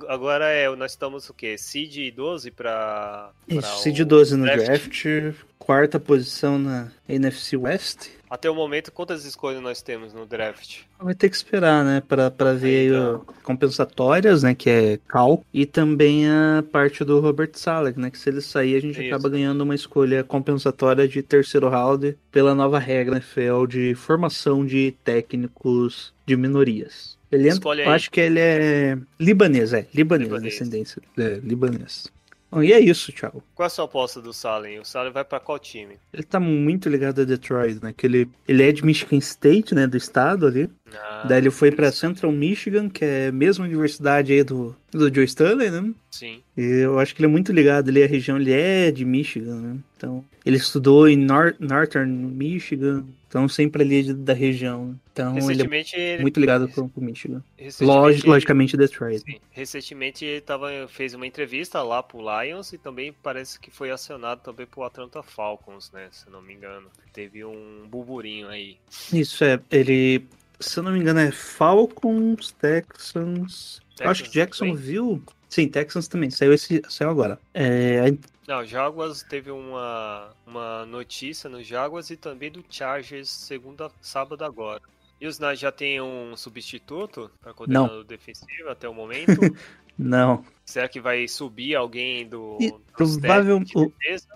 agora 0.09 0.49
é, 0.49 0.69
nós 0.75 0.93
estamos 0.93 1.26
o 1.31 1.35
quê? 1.35 1.57
Seed 1.59 2.15
12 2.15 2.51
pra. 2.51 3.31
pra 3.47 3.59
Isso, 3.59 3.83
seed 3.83 4.01
o 4.01 4.07
12 4.07 4.37
no 4.37 4.45
draft? 4.45 4.65
draft, 4.65 5.35
quarta 5.59 5.99
posição 6.01 6.59
na 6.59 6.91
NFC 7.09 7.57
West. 7.57 8.09
Até 8.29 8.51
o 8.51 8.55
momento, 8.55 8.91
quantas 8.91 9.25
escolhas 9.25 9.63
nós 9.63 9.81
temos 9.83 10.13
no 10.13 10.27
draft? 10.27 10.81
Vai 10.99 11.15
ter 11.15 11.29
que 11.31 11.37
esperar, 11.37 11.85
né, 11.85 12.03
pra, 12.07 12.31
pra 12.31 12.53
ver 12.55 12.81
aí 12.81 12.87
Então. 12.89 13.15
o 13.17 13.43
compensatórias, 13.43 14.43
né, 14.43 14.55
que 14.55 14.69
é 14.69 14.99
cal, 15.07 15.45
e 15.55 15.65
também 15.65 16.29
a 16.29 16.65
parte 16.73 17.05
do 17.05 17.21
Robert 17.21 17.51
Saleh, 17.55 17.95
né, 17.97 18.11
que 18.11 18.19
se 18.19 18.29
ele 18.29 18.41
sair 18.41 18.75
a 18.77 18.81
gente 18.81 18.99
Isso. 19.01 19.15
acaba 19.15 19.29
ganhando 19.29 19.61
uma 19.63 19.75
escolha 19.75 20.25
compensatória 20.25 21.07
de 21.07 21.23
terceiro 21.23 21.69
round 21.69 22.17
pela 22.33 22.55
nova 22.55 22.79
regra 22.79 23.17
NFL 23.17 23.67
de 23.69 23.95
formação 23.95 24.65
de 24.67 24.93
técnicos 25.05 26.13
de 26.27 26.37
minorias. 26.37 27.17
Ele 27.31 27.49
entra, 27.49 27.71
aí. 27.73 27.83
acho 27.83 28.11
que 28.11 28.21
ele 28.21 28.39
é 28.41 28.97
libanês, 29.19 29.73
é, 29.73 29.87
libanês, 29.93 30.29
Libanês. 30.31 30.53
descendência, 30.55 31.03
é, 31.19 31.41
libanês. 31.43 32.07
Bom, 32.51 32.63
e 32.63 32.73
é 32.73 32.81
isso, 32.81 33.13
Thiago. 33.13 33.43
Qual 33.55 33.65
é 33.65 33.67
a 33.67 33.71
sua 33.71 33.85
aposta 33.85 34.21
do 34.21 34.33
Salem? 34.33 34.79
O 34.79 34.85
Salem 34.85 35.13
vai 35.13 35.25
pra 35.25 35.41
qual 35.41 35.59
time? 35.59 35.97
Ele 36.13 36.23
tá 36.23 36.39
muito 36.39 36.89
ligado 36.89 37.21
a 37.21 37.25
Detroit, 37.25 37.83
né, 37.83 37.93
que 37.97 38.07
ele, 38.07 38.29
ele 38.47 38.63
é 38.63 38.73
de 38.73 38.85
Michigan 38.85 39.17
State, 39.19 39.75
né, 39.75 39.87
do 39.87 39.97
estado 39.97 40.47
ali, 40.47 40.71
Ah, 40.95 41.25
Daí 41.29 41.39
ele 41.39 41.51
foi 41.51 41.71
pra 41.73 41.91
Central 41.91 42.31
Michigan, 42.33 42.89
que 42.89 43.05
é 43.05 43.29
a 43.29 43.33
mesma 43.33 43.65
universidade 43.65 44.33
aí 44.33 44.45
do, 44.45 44.75
do 44.93 45.13
Joe 45.13 45.25
Stanley, 45.25 45.71
né? 45.71 45.93
Sim. 46.11 46.41
E 46.57 46.63
eu 46.63 46.99
acho 46.99 47.15
que 47.15 47.21
ele 47.21 47.27
é 47.27 47.31
muito 47.31 47.53
ligado 47.53 47.89
ali 47.89 48.03
à 48.03 48.07
região, 48.07 48.37
ele 48.39 48.53
é 48.53 48.91
de 48.91 49.05
Michigan, 49.05 49.57
né? 49.57 49.77
Então, 49.97 50.25
ele 50.45 50.57
estudou 50.57 51.09
em 51.09 51.17
Nor 51.17 51.55
Northern 51.59 52.11
Michigan, 52.13 53.05
então 53.29 53.49
sempre 53.49 53.83
ali 53.83 54.13
da 54.15 54.33
região. 54.33 54.87
né? 54.89 54.95
Então, 55.13 55.51
ele 55.51 55.63
é 55.95 56.21
muito 56.21 56.39
ligado 56.39 56.69
com, 56.69 56.89
com 56.89 57.01
Michigan. 57.01 57.43
Log- 57.81 58.23
logicamente, 58.25 58.77
Detroit. 58.77 59.21
Sim. 59.23 59.39
Recentemente 59.51 60.25
ele 60.25 60.41
tava, 60.41 60.69
fez 60.89 61.15
uma 61.15 61.27
entrevista 61.27 61.83
lá 61.83 62.03
pro 62.03 62.19
Lions 62.21 62.73
e 62.73 62.79
também 62.79 63.13
parece 63.23 63.59
que 63.59 63.71
foi 63.71 63.91
acionado 63.91 64.41
também 64.43 64.67
pro 64.67 64.85
Atlanta 64.85 65.23
Falcons, 65.23 65.91
né? 65.93 66.09
Se 66.13 66.31
não 66.31 66.41
me 66.43 66.55
engano. 66.55 66.87
Teve 67.13 67.45
um 67.45 67.87
burburinho 67.89 68.49
aí. 68.49 68.77
Isso 69.13 69.43
é, 69.43 69.59
ele, 69.71 70.23
se 70.61 70.79
eu 70.79 70.83
não 70.83 70.93
me 70.93 70.99
engano, 71.01 71.21
é 71.21 71.31
Falcons, 71.31 72.53
Texans. 72.53 73.81
eu 74.01 74.11
acho 74.11 74.25
que 74.25 74.31
Texans 74.31 74.59
também? 74.59 74.75
Jacksonville. 74.75 75.23
Sim, 75.49 75.69
Texans 75.69 76.09
também. 76.09 76.31
Saiu, 76.31 76.53
esse, 76.53 76.83
saiu 76.89 77.11
agora. 77.11 77.39
É, 77.55 78.13
Não, 78.47 78.65
Jaguars 78.65 79.23
teve 79.23 79.51
uma, 79.51 80.31
uma 80.47 80.85
notícia 80.87 81.49
no 81.49 81.63
Jaguars 81.63 82.11
e 82.11 82.17
também 82.17 82.51
do 82.51 82.65
Chargers 82.69 83.29
segunda, 83.31 83.91
sábado 84.01 84.45
agora. 84.45 84.81
E 85.21 85.27
os 85.27 85.39
Niners 85.39 85.59
já 85.61 85.73
tem 85.73 86.01
um 86.01 86.37
substituto 86.37 87.31
para 87.41 87.55
coordenador 87.55 88.05
defensivo 88.05 88.69
até 88.69 88.87
o 88.89 88.93
momento? 88.93 89.41
não. 89.97 90.45
Será 90.65 90.89
que 90.89 91.01
vai 91.01 91.27
subir 91.27 91.75
alguém 91.75 92.29
do, 92.29 92.59
E 92.61 92.75
provável- 92.95 93.63
o- 93.75 93.87
defesa? 93.99 94.27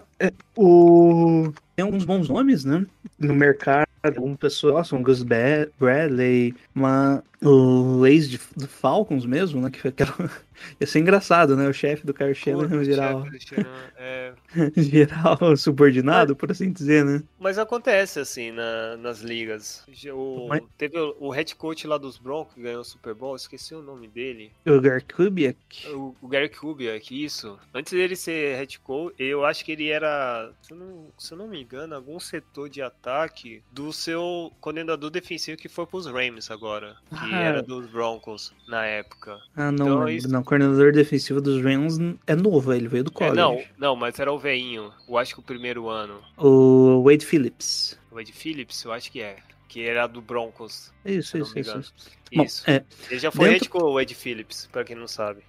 O 0.56 1.52
tem 1.80 1.84
alguns 1.86 2.04
bons 2.04 2.28
nomes, 2.28 2.62
né? 2.64 2.86
No 3.18 3.34
mercado, 3.34 3.88
algum 4.04 4.36
pessoal, 4.36 4.84
são 4.84 5.02
Gus 5.02 5.22
Bradley, 5.22 6.54
uma, 6.74 7.22
o 7.42 8.06
ex 8.06 8.28
de, 8.28 8.38
do 8.56 8.68
Falcons 8.68 9.24
mesmo, 9.24 9.62
né? 9.62 9.70
Que 9.70 9.80
foi 9.80 9.88
aquela. 9.90 10.12
Ia 10.78 10.86
ser 10.86 10.98
engraçado, 10.98 11.56
né? 11.56 11.66
O 11.66 11.72
chefe 11.72 12.04
do 12.06 12.12
Kyle 12.12 12.34
Shanahan 12.34 12.82
virar, 12.82 13.08
Thiago 13.14 13.26
Cristiano, 13.30 13.66
é, 13.96 14.32
o 15.40 15.56
subordinado, 15.56 16.36
por 16.36 16.50
assim 16.50 16.70
dizer, 16.70 17.02
né? 17.02 17.22
Mas 17.38 17.56
acontece 17.56 18.20
assim 18.20 18.50
na- 18.50 18.98
nas 18.98 19.20
ligas. 19.22 19.82
O, 20.12 20.48
Mas- 20.48 20.62
Teve 20.76 20.98
o, 20.98 21.16
o 21.18 21.30
head 21.30 21.54
coach 21.56 21.86
lá 21.86 21.96
dos 21.96 22.18
Broncos 22.18 22.52
que 22.54 22.60
ganhou 22.60 22.82
o 22.82 22.84
Super 22.84 23.14
Bowl, 23.14 23.34
esqueci 23.36 23.74
o 23.74 23.80
nome 23.80 24.06
dele. 24.06 24.52
O 24.66 24.78
Garkubiak. 24.78 25.88
O, 25.94 26.14
o 26.20 26.28
Gary 26.28 26.50
Kubiak, 26.50 27.24
isso. 27.24 27.58
Antes 27.72 27.94
dele 27.94 28.14
ser 28.14 28.56
head 28.56 28.78
coach, 28.80 29.14
eu 29.18 29.46
acho 29.46 29.64
que 29.64 29.72
ele 29.72 29.88
era, 29.88 30.52
se 30.60 30.72
eu, 30.74 30.76
não, 30.76 31.06
se 31.16 31.32
eu 31.32 31.38
não 31.38 31.48
me 31.48 31.58
engano, 31.76 31.94
algum 31.94 32.18
setor 32.18 32.68
de 32.68 32.82
ataque 32.82 33.62
do 33.72 33.92
seu 33.92 34.52
coordenador 34.60 35.10
defensivo 35.10 35.56
que 35.56 35.68
foi 35.68 35.86
pros 35.86 36.06
Rams 36.06 36.50
agora. 36.50 36.96
Que 37.08 37.34
Ah. 37.34 37.40
era 37.40 37.62
dos 37.62 37.86
Broncos 37.86 38.52
na 38.68 38.84
época. 38.84 39.38
Ah, 39.56 39.70
não, 39.70 39.86
Então, 39.86 40.08
isso- 40.08 40.28
não. 40.28 40.40
O 40.40 40.44
coordenador 40.44 40.92
defensivo 40.92 41.40
dos 41.40 41.62
Rams 41.62 41.98
é 42.26 42.34
novo, 42.34 42.72
ele 42.72 42.88
veio 42.88 43.04
do 43.04 43.10
É, 43.10 43.14
college. 43.14 43.36
não, 43.36 43.62
não, 43.78 43.96
mas 43.96 44.18
era 44.18 44.32
o 44.32 44.38
veinho. 44.38 44.92
Eu 45.08 45.16
acho 45.18 45.34
que 45.34 45.40
o 45.40 45.44
primeiro 45.44 45.88
ano. 45.88 46.20
O 46.36 47.02
Wade 47.04 47.24
Phillips. 47.24 47.98
O 48.10 48.18
Ed 48.20 48.32
Phillips, 48.32 48.82
eu 48.84 48.92
acho 48.92 49.10
que 49.12 49.20
é. 49.20 49.36
Que 49.68 49.84
era 49.86 50.08
do 50.08 50.20
Broncos. 50.20 50.92
Isso, 51.04 51.38
isso, 51.38 51.56
isso. 51.56 51.78
isso. 51.78 51.94
Bom, 52.34 52.44
é, 52.66 52.82
Ele 53.08 53.20
já 53.20 53.30
foi 53.30 53.50
dentro- 53.50 53.84
o 53.84 54.00
Ed 54.00 54.12
Phillips, 54.16 54.68
pra 54.72 54.82
quem 54.82 54.96
não 54.96 55.06
sabe. 55.06 55.42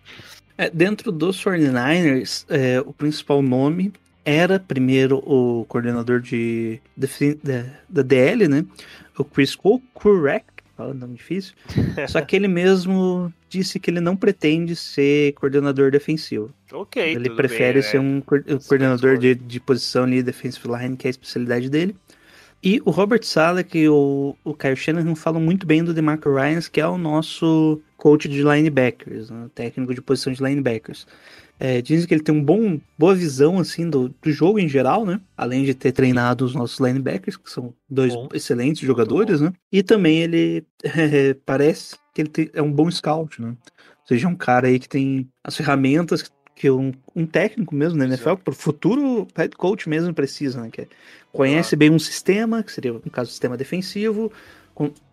É, 0.56 0.70
dentro 0.70 1.12
dos 1.12 1.38
49ers, 1.44 2.46
é, 2.48 2.80
o 2.82 2.94
principal 2.94 3.42
nome 3.42 3.92
era 4.24 4.60
primeiro 4.60 5.18
o 5.18 5.66
coordenador 5.66 6.20
de, 6.20 6.80
da, 6.98 8.02
DL, 8.04 8.48
né? 8.48 8.66
O 9.18 9.24
Chris 9.24 9.56
Kurek, 9.56 10.46
fala 10.76 10.94
nome 10.94 11.16
difícil. 11.16 11.54
Só 12.08 12.22
que 12.22 12.36
ele 12.36 12.48
mesmo 12.48 13.32
disse 13.50 13.80
que 13.80 13.90
ele 13.90 14.00
não 14.00 14.16
pretende 14.16 14.76
ser 14.76 15.34
coordenador 15.34 15.92
defensivo. 15.92 16.52
Ok, 16.72 17.02
ele 17.02 17.30
prefere 17.30 17.82
bem, 17.82 17.90
ser 17.90 17.98
é. 17.98 18.00
um, 18.00 18.22
coor- 18.22 18.44
coordenador 18.68 19.18
de, 19.18 19.36
de 19.36 19.60
posição 19.60 20.04
ali, 20.04 20.24
defensive 20.24 20.68
line, 20.68 20.96
que 20.96 21.08
é 21.08 21.10
a 21.10 21.12
especialidade 21.12 21.70
dele. 21.70 21.96
E 22.64 22.80
o 22.86 22.92
Robert 22.92 23.24
Sala, 23.24 23.64
que 23.64 23.90
o, 23.90 24.36
o 24.44 24.54
Kyle 24.54 24.76
Shanahan 24.76 25.16
falam 25.16 25.42
muito 25.42 25.66
bem 25.66 25.84
do 25.84 25.94
DeMarco 25.94 26.32
Ryans, 26.32 26.68
que 26.68 26.80
é 26.80 26.86
o 26.86 26.98
nosso 26.98 27.82
coach 27.98 28.30
de 28.30 28.44
linebackers, 28.44 29.32
né, 29.32 29.48
técnico 29.56 29.96
de 29.96 30.02
posição 30.02 30.32
de 30.32 30.44
linebackers. 30.44 31.08
É, 31.64 31.80
dizem 31.80 32.08
que 32.08 32.14
ele 32.16 32.24
tem 32.24 32.34
um 32.34 32.44
bom, 32.44 32.82
boa 32.98 33.14
visão 33.14 33.60
assim 33.60 33.88
do, 33.88 34.10
do 34.10 34.32
jogo 34.32 34.58
em 34.58 34.68
geral, 34.68 35.06
né? 35.06 35.22
Além 35.38 35.64
de 35.64 35.76
ter 35.76 35.92
treinado 35.92 36.44
os 36.44 36.56
nossos 36.56 36.80
linebackers, 36.80 37.38
que 37.38 37.52
são 37.52 37.72
dois 37.88 38.16
Bom. 38.16 38.30
excelentes 38.34 38.82
jogadores, 38.82 39.40
né? 39.40 39.54
E 39.72 39.84
também 39.84 40.24
ele 40.24 40.66
é, 40.84 41.36
parece 41.46 41.98
que 42.16 42.22
ele 42.24 42.30
tem- 42.30 42.50
é 42.52 42.64
um 42.64 42.72
bom 42.72 42.90
scout, 42.90 43.40
né? 43.40 43.50
Ou 43.50 44.08
seja, 44.08 44.26
é 44.26 44.30
um 44.30 44.36
cara 44.36 44.70
aí 44.70 44.80
que 44.80 44.90
tem 44.90 45.30
as 45.44 45.56
ferramentas 45.56 46.32
que 46.56 46.72
um, 46.72 46.92
um 47.16 47.28
técnico 47.28 47.76
mesmo 47.76 48.00
na 48.00 48.06
NFL, 48.06 48.30
Exato. 48.30 48.44
para 48.44 48.52
o 48.52 48.56
futuro 48.56 49.28
head 49.36 49.56
coach 49.56 49.88
mesmo 49.88 50.12
precisa, 50.16 50.62
né? 50.64 50.70
Que 50.72 50.82
é- 50.82 50.88
conhece 51.32 51.76
bem 51.76 51.92
um 51.92 52.00
sistema, 52.00 52.64
que 52.64 52.72
seria, 52.72 52.92
no 52.92 53.12
caso, 53.12 53.30
o 53.30 53.32
sistema 53.32 53.56
defensivo, 53.56 54.32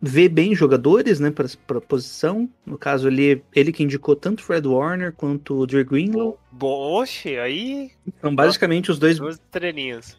vê 0.00 0.28
bem 0.28 0.54
jogadores, 0.54 1.18
né, 1.20 1.30
para 1.30 1.80
posição. 1.80 2.48
No 2.64 2.78
caso, 2.78 3.08
ele, 3.08 3.42
ele 3.54 3.72
que 3.72 3.82
indicou 3.82 4.14
tanto 4.14 4.42
Fred 4.42 4.66
Warner 4.66 5.12
quanto 5.12 5.58
o 5.58 5.66
Dre 5.66 5.84
Greenlow. 5.84 6.38
Oxe, 6.60 7.36
aí 7.38 7.90
Então, 8.06 8.34
basicamente, 8.34 8.90
os 8.90 8.98
dois, 8.98 9.18
duas 9.18 9.34
estrelinhas. 9.36 10.16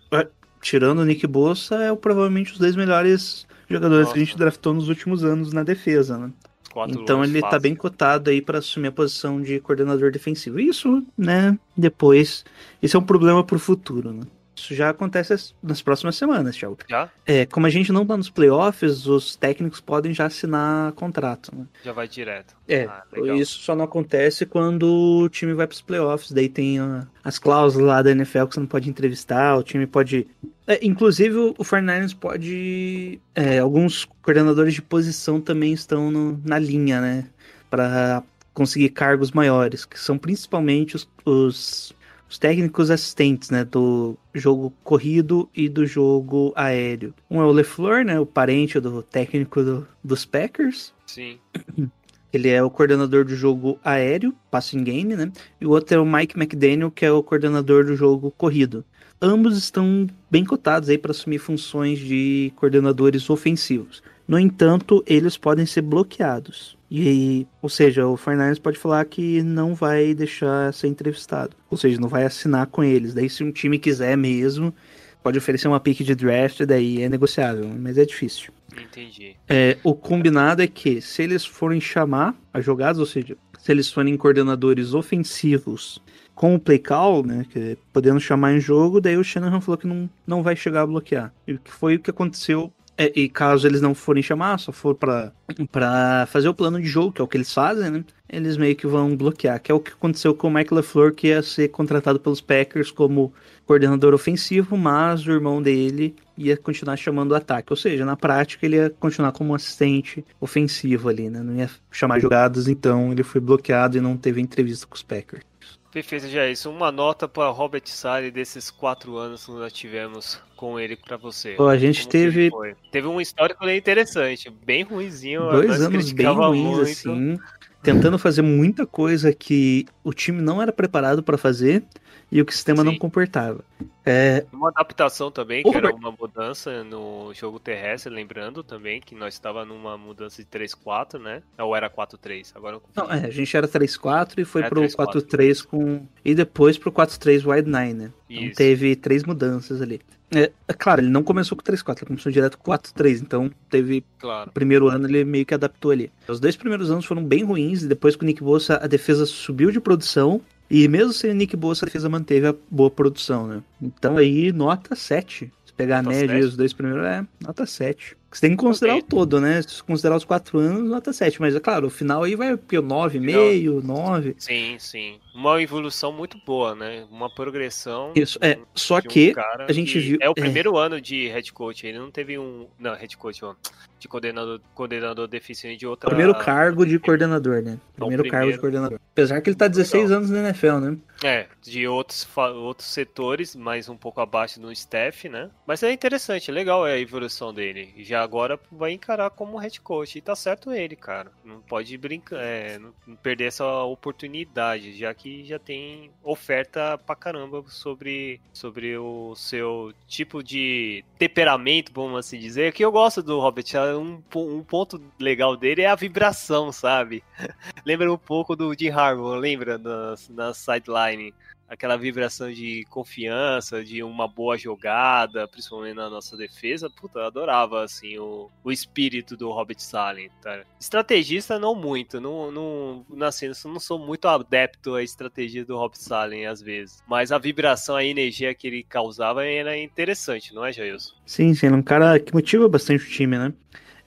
tirando 0.61 0.99
o 0.99 1.05
Nick 1.05 1.25
Bossa, 1.25 1.75
é 1.75 1.95
provavelmente 1.95 2.51
os 2.53 2.59
dois 2.59 2.75
melhores 2.75 3.47
jogadores 3.69 4.11
que 4.11 4.17
a 4.17 4.19
gente 4.19 4.31
Nossa. 4.31 4.39
draftou 4.39 4.73
nos 4.73 4.89
últimos 4.89 5.23
anos 5.23 5.53
na 5.53 5.63
defesa, 5.63 6.17
né? 6.17 6.31
Quatro 6.71 7.01
Então 7.01 7.23
ele 7.23 7.41
tá 7.41 7.47
fácil. 7.47 7.61
bem 7.61 7.75
cotado 7.75 8.29
aí 8.29 8.41
para 8.41 8.59
assumir 8.59 8.87
a 8.87 8.91
posição 8.91 9.41
de 9.41 9.59
coordenador 9.59 10.11
defensivo. 10.11 10.59
Isso, 10.59 11.03
né, 11.17 11.57
depois, 11.75 12.43
isso 12.81 12.95
é 12.95 12.99
um 12.99 13.03
problema 13.03 13.43
pro 13.43 13.57
futuro, 13.59 14.11
né? 14.13 14.23
Isso 14.59 14.75
já 14.75 14.89
acontece 14.89 15.33
as- 15.33 15.55
nas 15.63 15.81
próximas 15.81 16.15
semanas, 16.15 16.55
Thiago. 16.55 16.77
Já? 16.87 17.09
É, 17.25 17.45
como 17.45 17.65
a 17.65 17.69
gente 17.69 17.91
não 17.91 18.05
tá 18.05 18.17
nos 18.17 18.29
playoffs, 18.29 19.07
os 19.07 19.35
técnicos 19.35 19.79
podem 19.79 20.13
já 20.13 20.25
assinar 20.25 20.91
contrato, 20.93 21.55
né? 21.55 21.65
Já 21.83 21.93
vai 21.93 22.07
direto. 22.07 22.55
É, 22.67 22.85
Ah, 22.85 23.03
isso 23.37 23.59
só 23.59 23.75
não 23.75 23.85
acontece 23.85 24.45
quando 24.45 24.83
o 25.23 25.29
time 25.29 25.53
vai 25.53 25.65
pros 25.65 25.81
playoffs, 25.81 26.31
daí 26.31 26.49
tem 26.49 26.79
ah, 26.79 27.07
as 27.23 27.39
cláusulas 27.39 27.87
lá 27.87 28.01
da 28.01 28.11
NFL 28.11 28.45
que 28.47 28.53
você 28.55 28.59
não 28.59 28.67
pode 28.67 28.89
entrevistar, 28.89 29.55
o 29.57 29.63
time 29.63 29.87
pode... 29.87 30.27
É, 30.67 30.85
inclusive 30.85 31.35
o 31.35 31.55
49ers 31.55 32.15
pode... 32.15 33.19
é, 33.33 33.59
alguns 33.59 34.05
coordenadores 34.21 34.73
de 34.73 34.81
posição 34.81 35.39
também 35.41 35.73
estão 35.73 36.11
no- 36.11 36.39
na 36.45 36.59
linha, 36.59 37.01
né? 37.01 37.25
Pra 37.69 38.21
conseguir 38.53 38.89
cargos 38.89 39.31
maiores, 39.31 39.85
que 39.85 39.97
são 39.99 40.17
principalmente 40.17 40.95
os, 40.95 41.07
os, 41.25 41.93
os 42.29 42.37
técnicos 42.37 42.91
assistentes, 42.91 43.49
né? 43.49 43.65
Do 43.65 44.15
jogo 44.33 44.71
corrido 44.83 45.49
e 45.55 45.67
do 45.67 45.85
jogo 45.85 46.53
aéreo. 46.55 47.13
Um 47.29 47.41
é 47.41 47.45
o 47.45 47.51
LeFleur, 47.51 48.05
né? 48.05 48.19
O 48.19 48.25
parente 48.25 48.79
do 48.79 49.01
técnico 49.01 49.63
do- 49.63 49.87
dos 50.03 50.25
Packers. 50.25 50.93
Sim. 51.05 51.37
Ele 52.31 52.47
é 52.47 52.61
o 52.61 52.69
coordenador 52.69 53.25
do 53.25 53.35
jogo 53.35 53.79
aéreo, 53.83 54.35
passing 54.51 54.83
game, 54.83 55.15
né? 55.15 55.31
E 55.59 55.65
o 55.65 55.71
outro 55.71 55.95
é 55.95 55.99
o 55.99 56.05
Mike 56.05 56.37
McDaniel, 56.37 56.91
que 56.91 57.03
é 57.03 57.11
o 57.11 57.23
coordenador 57.23 57.83
do 57.85 57.95
jogo 57.95 58.29
corrido. 58.37 58.85
Ambos 59.19 59.57
estão 59.57 60.05
bem 60.29 60.45
cotados 60.45 60.87
aí 60.89 60.97
para 60.97 61.09
assumir 61.11 61.39
funções 61.39 61.97
de 61.97 62.53
coordenadores 62.55 63.27
ofensivos. 63.31 64.03
No 64.27 64.37
entanto, 64.37 65.03
eles 65.07 65.35
podem 65.37 65.65
ser 65.65 65.81
bloqueados. 65.81 66.77
E, 66.91 67.45
ou 67.61 67.69
seja, 67.69 68.07
o 68.07 68.17
Fernandes 68.17 68.57
pode 68.57 68.79
falar 68.79 69.05
que 69.05 69.43
não 69.43 69.75
vai 69.75 70.13
deixar 70.13 70.73
ser 70.73 70.87
entrevistado. 70.87 71.55
Ou 71.69 71.77
seja, 71.77 71.99
não 71.99 72.09
vai 72.09 72.25
assinar 72.25 72.65
com 72.67 72.83
eles. 72.83 73.13
Daí, 73.13 73.29
se 73.29 73.43
um 73.43 73.51
time 73.51 73.77
quiser 73.77 74.17
mesmo, 74.17 74.73
pode 75.21 75.37
oferecer 75.37 75.67
uma 75.67 75.79
pick 75.79 76.01
de 76.01 76.15
draft, 76.15 76.61
daí 76.63 77.03
é 77.03 77.09
negociável, 77.09 77.69
mas 77.77 77.97
é 77.97 78.05
difícil. 78.05 78.51
Entendi. 78.75 79.35
É, 79.47 79.77
o 79.83 79.93
combinado 79.93 80.61
é 80.61 80.67
que 80.67 81.01
se 81.01 81.21
eles 81.21 81.45
forem 81.45 81.81
chamar 81.81 82.35
as 82.53 82.65
jogadas, 82.65 82.99
ou 82.99 83.05
seja, 83.05 83.37
se 83.59 83.71
eles 83.71 83.91
forem 83.91 84.15
coordenadores 84.17 84.93
ofensivos 84.93 86.01
com 86.33 86.55
o 86.55 86.59
play 86.59 86.79
call, 86.79 87.25
né, 87.25 87.45
que 87.49 87.59
é 87.59 87.77
podendo 87.91 88.19
chamar 88.19 88.53
em 88.53 88.61
jogo, 88.61 89.01
daí 89.01 89.17
o 89.17 89.23
Shanahan 89.23 89.59
falou 89.59 89.77
que 89.77 89.85
não, 89.85 90.09
não 90.25 90.41
vai 90.41 90.55
chegar 90.55 90.83
a 90.83 90.87
bloquear. 90.87 91.33
E 91.45 91.57
que 91.57 91.71
foi 91.71 91.95
o 91.95 91.99
que 91.99 92.09
aconteceu. 92.09 92.71
É, 93.01 93.13
e 93.15 93.29
caso 93.29 93.65
eles 93.65 93.79
não 93.79 93.95
forem 93.95 94.21
chamar, 94.21 94.59
só 94.59 94.73
for 94.73 94.93
pra, 94.93 95.31
pra 95.71 96.27
fazer 96.29 96.49
o 96.49 96.53
plano 96.53 96.81
de 96.81 96.85
jogo, 96.85 97.13
que 97.13 97.21
é 97.21 97.23
o 97.23 97.27
que 97.29 97.37
eles 97.37 97.53
fazem, 97.53 97.89
né? 97.89 98.03
Eles 98.27 98.57
meio 98.57 98.75
que 98.75 98.85
vão 98.85 99.15
bloquear, 99.15 99.61
que 99.61 99.71
é 99.71 99.75
o 99.75 99.79
que 99.79 99.93
aconteceu 99.93 100.35
com 100.35 100.49
o 100.49 100.51
Mike 100.53 100.73
LaFleur, 100.73 101.13
que 101.13 101.27
ia 101.27 101.41
ser 101.41 101.69
contratado 101.69 102.19
pelos 102.19 102.41
Packers 102.41 102.91
como 102.91 103.33
coordenador 103.65 104.13
ofensivo, 104.13 104.75
mas 104.75 105.25
o 105.25 105.31
irmão 105.31 105.61
dele 105.61 106.13
ia 106.37 106.57
continuar 106.57 106.97
chamando 106.97 107.31
o 107.31 107.35
ataque. 107.35 107.71
Ou 107.71 107.77
seja, 107.77 108.05
na 108.05 108.17
prática 108.17 108.65
ele 108.65 108.75
ia 108.75 108.89
continuar 108.89 109.31
como 109.31 109.55
assistente 109.55 110.25
ofensivo 110.41 111.07
ali, 111.07 111.29
né? 111.29 111.41
Não 111.41 111.55
ia 111.55 111.69
chamar 111.89 112.19
jogadas, 112.19 112.67
então 112.67 113.13
ele 113.13 113.23
foi 113.23 113.39
bloqueado 113.39 113.97
e 113.97 114.01
não 114.01 114.17
teve 114.17 114.41
entrevista 114.41 114.85
com 114.85 114.95
os 114.95 115.03
Packers. 115.03 115.48
Perfeito, 115.91 116.27
já 116.27 116.43
é 116.43 116.51
isso. 116.51 116.69
Uma 116.69 116.91
nota 116.91 117.27
para 117.27 117.49
Robert 117.49 117.81
Sale 117.85 118.29
desses 118.29 118.69
quatro 118.69 119.17
anos 119.17 119.45
que 119.45 119.51
nós 119.51 119.73
tivemos 119.73 120.39
com 120.55 120.79
ele 120.79 120.95
para 120.95 121.17
você. 121.17 121.53
Pô, 121.53 121.67
a 121.67 121.77
gente 121.77 122.01
Como 122.01 122.11
teve? 122.11 122.51
Teve 122.91 123.07
um 123.07 123.19
histórico 123.19 123.65
bem 123.65 123.77
interessante, 123.77 124.49
bem 124.65 124.83
ruinzinho. 124.83 125.49
dois 125.49 125.81
anos 125.81 126.11
bem 126.11 126.27
ruins, 126.27 126.63
muito. 126.63 126.81
assim, 126.81 127.39
tentando 127.81 128.19
fazer 128.19 128.43
muita 128.43 128.85
coisa 128.85 129.33
que 129.33 129.85
o 130.03 130.13
time 130.13 130.41
não 130.41 130.61
era 130.61 130.71
preparado 130.71 131.23
para 131.23 131.37
fazer 131.37 131.83
e 132.31 132.41
o 132.41 132.45
que 132.45 132.51
o 132.51 132.55
sistema 132.55 132.83
não 132.83 132.93
Sim. 132.93 132.97
comportava. 132.99 133.63
É, 134.05 134.45
Uma 134.51 134.69
adaptação 134.69 135.29
também, 135.31 135.63
que 135.63 135.75
era 135.75 135.93
uma 135.93 136.11
mudança 136.11 136.83
no 136.83 137.31
jogo 137.33 137.59
terrestre, 137.59 138.11
lembrando 138.11 138.63
também 138.63 138.99
que 139.01 139.13
nós 139.15 139.33
estava 139.35 139.65
numa 139.65 139.97
mudança 139.97 140.41
de 140.41 140.47
3-4, 140.49 141.19
né? 141.19 141.43
Ou 141.57 141.75
era 141.75 141.89
4-3, 141.89 142.51
agora 142.55 142.77
eu 142.77 142.81
não, 142.95 143.11
é, 143.11 143.25
a 143.25 143.29
gente 143.29 143.55
era 143.55 143.67
3-4 143.67 144.39
e 144.39 144.45
foi 144.45 144.63
É, 144.63 144.69
pro 144.69 144.81
3-4. 144.81 144.95
4-3 144.95 145.65
com. 145.65 146.05
E 146.23 146.33
depois 146.33 146.77
pro 146.77 146.91
4-3 146.91 147.45
wide 147.45 147.69
9, 147.69 147.93
né? 147.93 148.11
Então 148.29 148.43
Isso. 148.47 148.55
teve 148.55 148.95
três 148.95 149.23
mudanças 149.23 149.81
ali. 149.81 150.01
É, 150.31 150.51
é 150.67 150.73
claro, 150.73 151.01
ele 151.01 151.09
não 151.09 151.23
começou 151.23 151.57
com 151.57 151.63
3-4, 151.63 151.97
ele 151.99 152.05
começou 152.07 152.31
direto 152.31 152.57
com 152.57 152.71
4-3, 152.71 153.21
então 153.21 153.49
teve 153.69 154.03
Claro. 154.19 154.51
primeiro 154.51 154.87
ano 154.87 155.07
ele 155.07 155.23
meio 155.23 155.45
que 155.45 155.53
adaptou 155.55 155.89
ali. 155.91 156.11
Os 156.27 156.39
dois 156.39 156.55
primeiros 156.55 156.91
anos 156.91 157.05
foram 157.05 157.23
bem 157.23 157.43
ruins, 157.43 157.81
e 157.83 157.87
depois 157.87 158.15
com 158.15 158.23
o 158.23 158.27
Nick 158.27 158.43
Bossa 158.43 158.77
a 158.81 158.85
defesa 158.87 159.25
subiu 159.25 159.71
de 159.71 159.79
produção, 159.79 160.39
e 160.69 160.87
mesmo 160.87 161.13
sem 161.13 161.33
Nick 161.33 161.55
Bossa 161.57 161.85
a 161.85 161.87
defesa 161.87 162.07
manteve 162.09 162.47
a 162.47 162.55
boa 162.69 162.91
produção, 162.91 163.47
né? 163.47 163.63
Então 163.81 164.17
aí, 164.17 164.51
nota 164.51 164.95
7. 164.95 165.51
Se 165.65 165.73
pegar 165.73 165.99
a 165.99 166.01
Nota 166.03 166.15
média 166.15 166.35
7? 166.35 166.45
os 166.45 166.57
dois 166.57 166.73
primeiros, 166.73 167.03
é, 167.05 167.25
nota 167.41 167.65
7. 167.65 168.15
Você 168.31 168.41
tem 168.41 168.51
que 168.51 168.57
considerar 168.63 168.93
Ok. 168.93 169.03
o 169.03 169.07
todo, 169.09 169.41
né? 169.41 169.61
Se 169.61 169.81
considerar 169.83 170.15
os 170.15 170.23
quatro 170.23 170.59
anos, 170.59 170.87
nota 170.89 171.11
7. 171.11 171.41
Mas, 171.41 171.55
é 171.55 171.59
claro, 171.59 171.87
o 171.87 171.89
final 171.89 172.23
aí 172.23 172.35
vai 172.35 172.55
pro 172.55 172.81
9,5, 172.83 173.81
9. 173.83 174.35
Sim, 174.37 174.75
sim. 174.77 175.19
Uma 175.33 175.61
evolução 175.61 176.11
muito 176.11 176.37
boa, 176.45 176.75
né? 176.75 177.05
Uma 177.09 177.29
progressão. 177.33 178.11
Isso, 178.15 178.37
é. 178.41 178.57
um- 178.57 178.65
Só 178.75 178.97
um 178.97 179.01
que 179.01 179.33
a 179.67 179.71
gente 179.71 179.93
que 179.93 179.99
viu- 179.99 180.17
É 180.21 180.29
o 180.29 180.33
é. 180.33 180.41
primeiro 180.41 180.77
ano 180.77 181.01
de 181.01 181.27
head 181.27 181.51
coach. 181.53 181.87
Ele 181.87 181.97
não 181.97 182.11
teve 182.11 182.37
um. 182.37 182.67
Não, 182.77 182.93
head 182.93 183.15
coach, 183.17 183.43
ó. 183.43 183.55
De 183.99 184.07
coordenador, 184.07 184.61
coordenador 184.73 185.27
deficiente 185.27 185.77
de 185.79 185.85
outra. 185.87 186.07
primeiro 186.09 186.33
cargo 186.33 186.85
de 186.85 186.97
coordenador, 186.99 187.61
né? 187.61 187.77
Primeiro, 187.97 188.23
cargo 188.23 188.51
de 188.51 188.57
primeiro. 188.57 188.61
coordenador. 188.61 188.99
Apesar 189.11 189.41
que 189.41 189.49
ele 189.49 189.57
tá 189.57 189.67
16 189.67 190.03
Legal. 190.03 190.17
anos 190.19 190.29
na 190.29 190.39
NFL, 190.39 190.77
né? 190.79 190.97
É, 191.21 191.47
de 191.61 191.85
outros, 191.85 192.25
outros 192.37 192.87
setores, 192.87 193.55
mas 193.57 193.89
um 193.89 193.97
pouco 193.97 194.21
abaixo 194.21 194.57
do 194.61 194.71
staff, 194.71 195.27
né? 195.27 195.49
Mas 195.67 195.83
é 195.83 195.91
interessante, 195.91 196.49
legal 196.49 196.87
é 196.87 196.93
a 196.93 196.99
evolução 196.99 197.53
dele. 197.53 197.93
Já 197.97 198.18
agora 198.21 198.59
vai 198.71 198.91
encarar 198.91 199.29
como 199.29 199.57
head 199.57 199.79
coach. 199.81 200.17
E 200.17 200.21
tá 200.21 200.35
certo 200.35 200.71
ele, 200.71 200.95
cara. 200.95 201.31
Não 201.43 201.61
pode 201.61 201.97
brincar, 201.97 202.39
é, 202.39 202.79
não 202.79 202.93
perder 203.21 203.45
essa 203.45 203.65
oportunidade, 203.83 204.97
já 204.97 205.13
que 205.13 205.43
já 205.45 205.59
tem 205.59 206.11
oferta 206.23 206.97
pra 206.97 207.15
caramba 207.15 207.63
sobre, 207.67 208.39
sobre 208.53 208.97
o 208.97 209.35
seu 209.35 209.93
tipo 210.07 210.43
de 210.43 211.03
temperamento, 211.17 211.91
vamos 211.93 212.19
assim 212.19 212.39
dizer. 212.39 212.73
Que 212.73 212.83
eu 212.83 212.91
gosto 212.91 213.21
do 213.21 213.39
Robert 213.39 213.65
um, 213.99 214.21
um 214.35 214.63
ponto 214.63 215.01
legal 215.19 215.55
dele 215.55 215.81
é 215.81 215.87
a 215.87 215.95
vibração, 215.95 216.71
sabe? 216.71 217.23
lembra 217.85 218.11
um 218.11 218.17
pouco 218.17 218.55
do 218.55 218.73
Jim 218.73 218.89
Harbaugh, 218.89 219.35
lembra? 219.35 219.77
Na, 219.77 220.15
na 220.29 220.53
sideline. 220.53 221.33
Aquela 221.69 221.95
vibração 221.97 222.51
de 222.51 222.83
confiança, 222.89 223.83
de 223.83 224.01
uma 224.01 224.27
boa 224.27 224.57
jogada, 224.57 225.47
principalmente 225.47 225.95
na 225.95 226.09
nossa 226.09 226.35
defesa. 226.35 226.89
Puta, 226.89 227.19
eu 227.19 227.25
adorava, 227.25 227.83
assim, 227.83 228.17
o, 228.17 228.49
o 228.63 228.71
espírito 228.71 229.37
do 229.37 229.51
Robert 229.51 229.79
Salen, 229.79 230.29
tá? 230.41 230.63
Estrategista, 230.79 231.59
não 231.59 231.75
muito. 231.75 232.19
Não, 232.19 232.51
não, 232.51 233.05
assim, 233.21 233.45
eu 233.45 233.53
não 233.65 233.79
sou 233.79 233.99
muito 233.99 234.27
adepto 234.27 234.95
à 234.95 235.03
estratégia 235.03 235.63
do 235.63 235.77
Robert 235.77 235.99
Salen, 235.99 236.47
às 236.47 236.61
vezes. 236.61 237.03
Mas 237.07 237.31
a 237.31 237.37
vibração, 237.37 237.95
a 237.95 238.03
energia 238.03 238.53
que 238.55 238.67
ele 238.67 238.83
causava 238.83 239.45
era 239.45 239.77
interessante, 239.77 240.53
não 240.53 240.65
é, 240.65 240.73
Jailson? 240.73 241.13
Sim, 241.25 241.53
sim, 241.53 241.67
ele 241.67 241.75
é 241.75 241.77
um 241.77 241.83
cara 241.83 242.19
que 242.19 242.33
motiva 242.33 242.67
bastante 242.67 243.03
o 243.03 243.09
time, 243.09 243.37
né? 243.37 243.53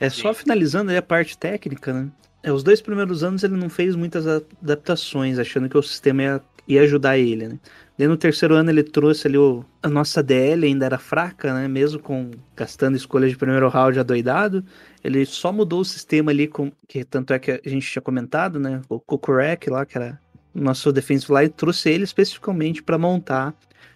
É 0.02 0.10
só 0.10 0.32
Sim. 0.32 0.40
finalizando 0.40 0.90
aí 0.90 0.96
a 0.96 1.02
parte 1.02 1.38
técnica, 1.38 1.92
né? 1.92 2.10
É, 2.42 2.52
os 2.52 2.64
dois 2.64 2.80
primeiros 2.80 3.22
anos 3.22 3.44
ele 3.44 3.56
não 3.56 3.68
fez 3.68 3.94
muitas 3.94 4.26
adaptações, 4.26 5.38
achando 5.38 5.68
que 5.68 5.78
o 5.78 5.82
sistema 5.82 6.22
ia, 6.22 6.42
ia 6.66 6.82
ajudar 6.82 7.18
ele, 7.18 7.48
né? 7.48 7.58
Daí 7.98 8.08
no 8.08 8.16
terceiro 8.16 8.54
ano 8.54 8.70
ele 8.70 8.82
trouxe 8.82 9.28
ali 9.28 9.36
o, 9.36 9.64
a 9.82 9.88
nossa 9.88 10.22
DL 10.22 10.66
ainda 10.66 10.86
era 10.86 10.98
fraca, 10.98 11.52
né? 11.52 11.68
Mesmo 11.68 12.00
com 12.00 12.30
gastando 12.56 12.96
escolhas 12.96 13.30
de 13.30 13.36
primeiro 13.36 13.68
round 13.68 13.98
adoidado, 13.98 14.64
ele 15.04 15.24
só 15.26 15.52
mudou 15.52 15.80
o 15.80 15.84
sistema 15.84 16.30
ali 16.30 16.48
com 16.48 16.72
que 16.88 17.04
tanto 17.04 17.32
é 17.32 17.38
que 17.38 17.50
a 17.64 17.68
gente 17.68 17.90
tinha 17.90 18.02
comentado, 18.02 18.58
né? 18.58 18.80
O 18.88 18.98
Kukurek 18.98 19.68
lá 19.70 19.84
que 19.84 19.98
era 19.98 20.18
nosso 20.54 20.92
defensive 20.92 21.32
line 21.32 21.48
trouxe 21.48 21.90
ele 21.90 22.04
especificamente 22.04 22.82
para 22.82 22.98
montar 22.98 23.54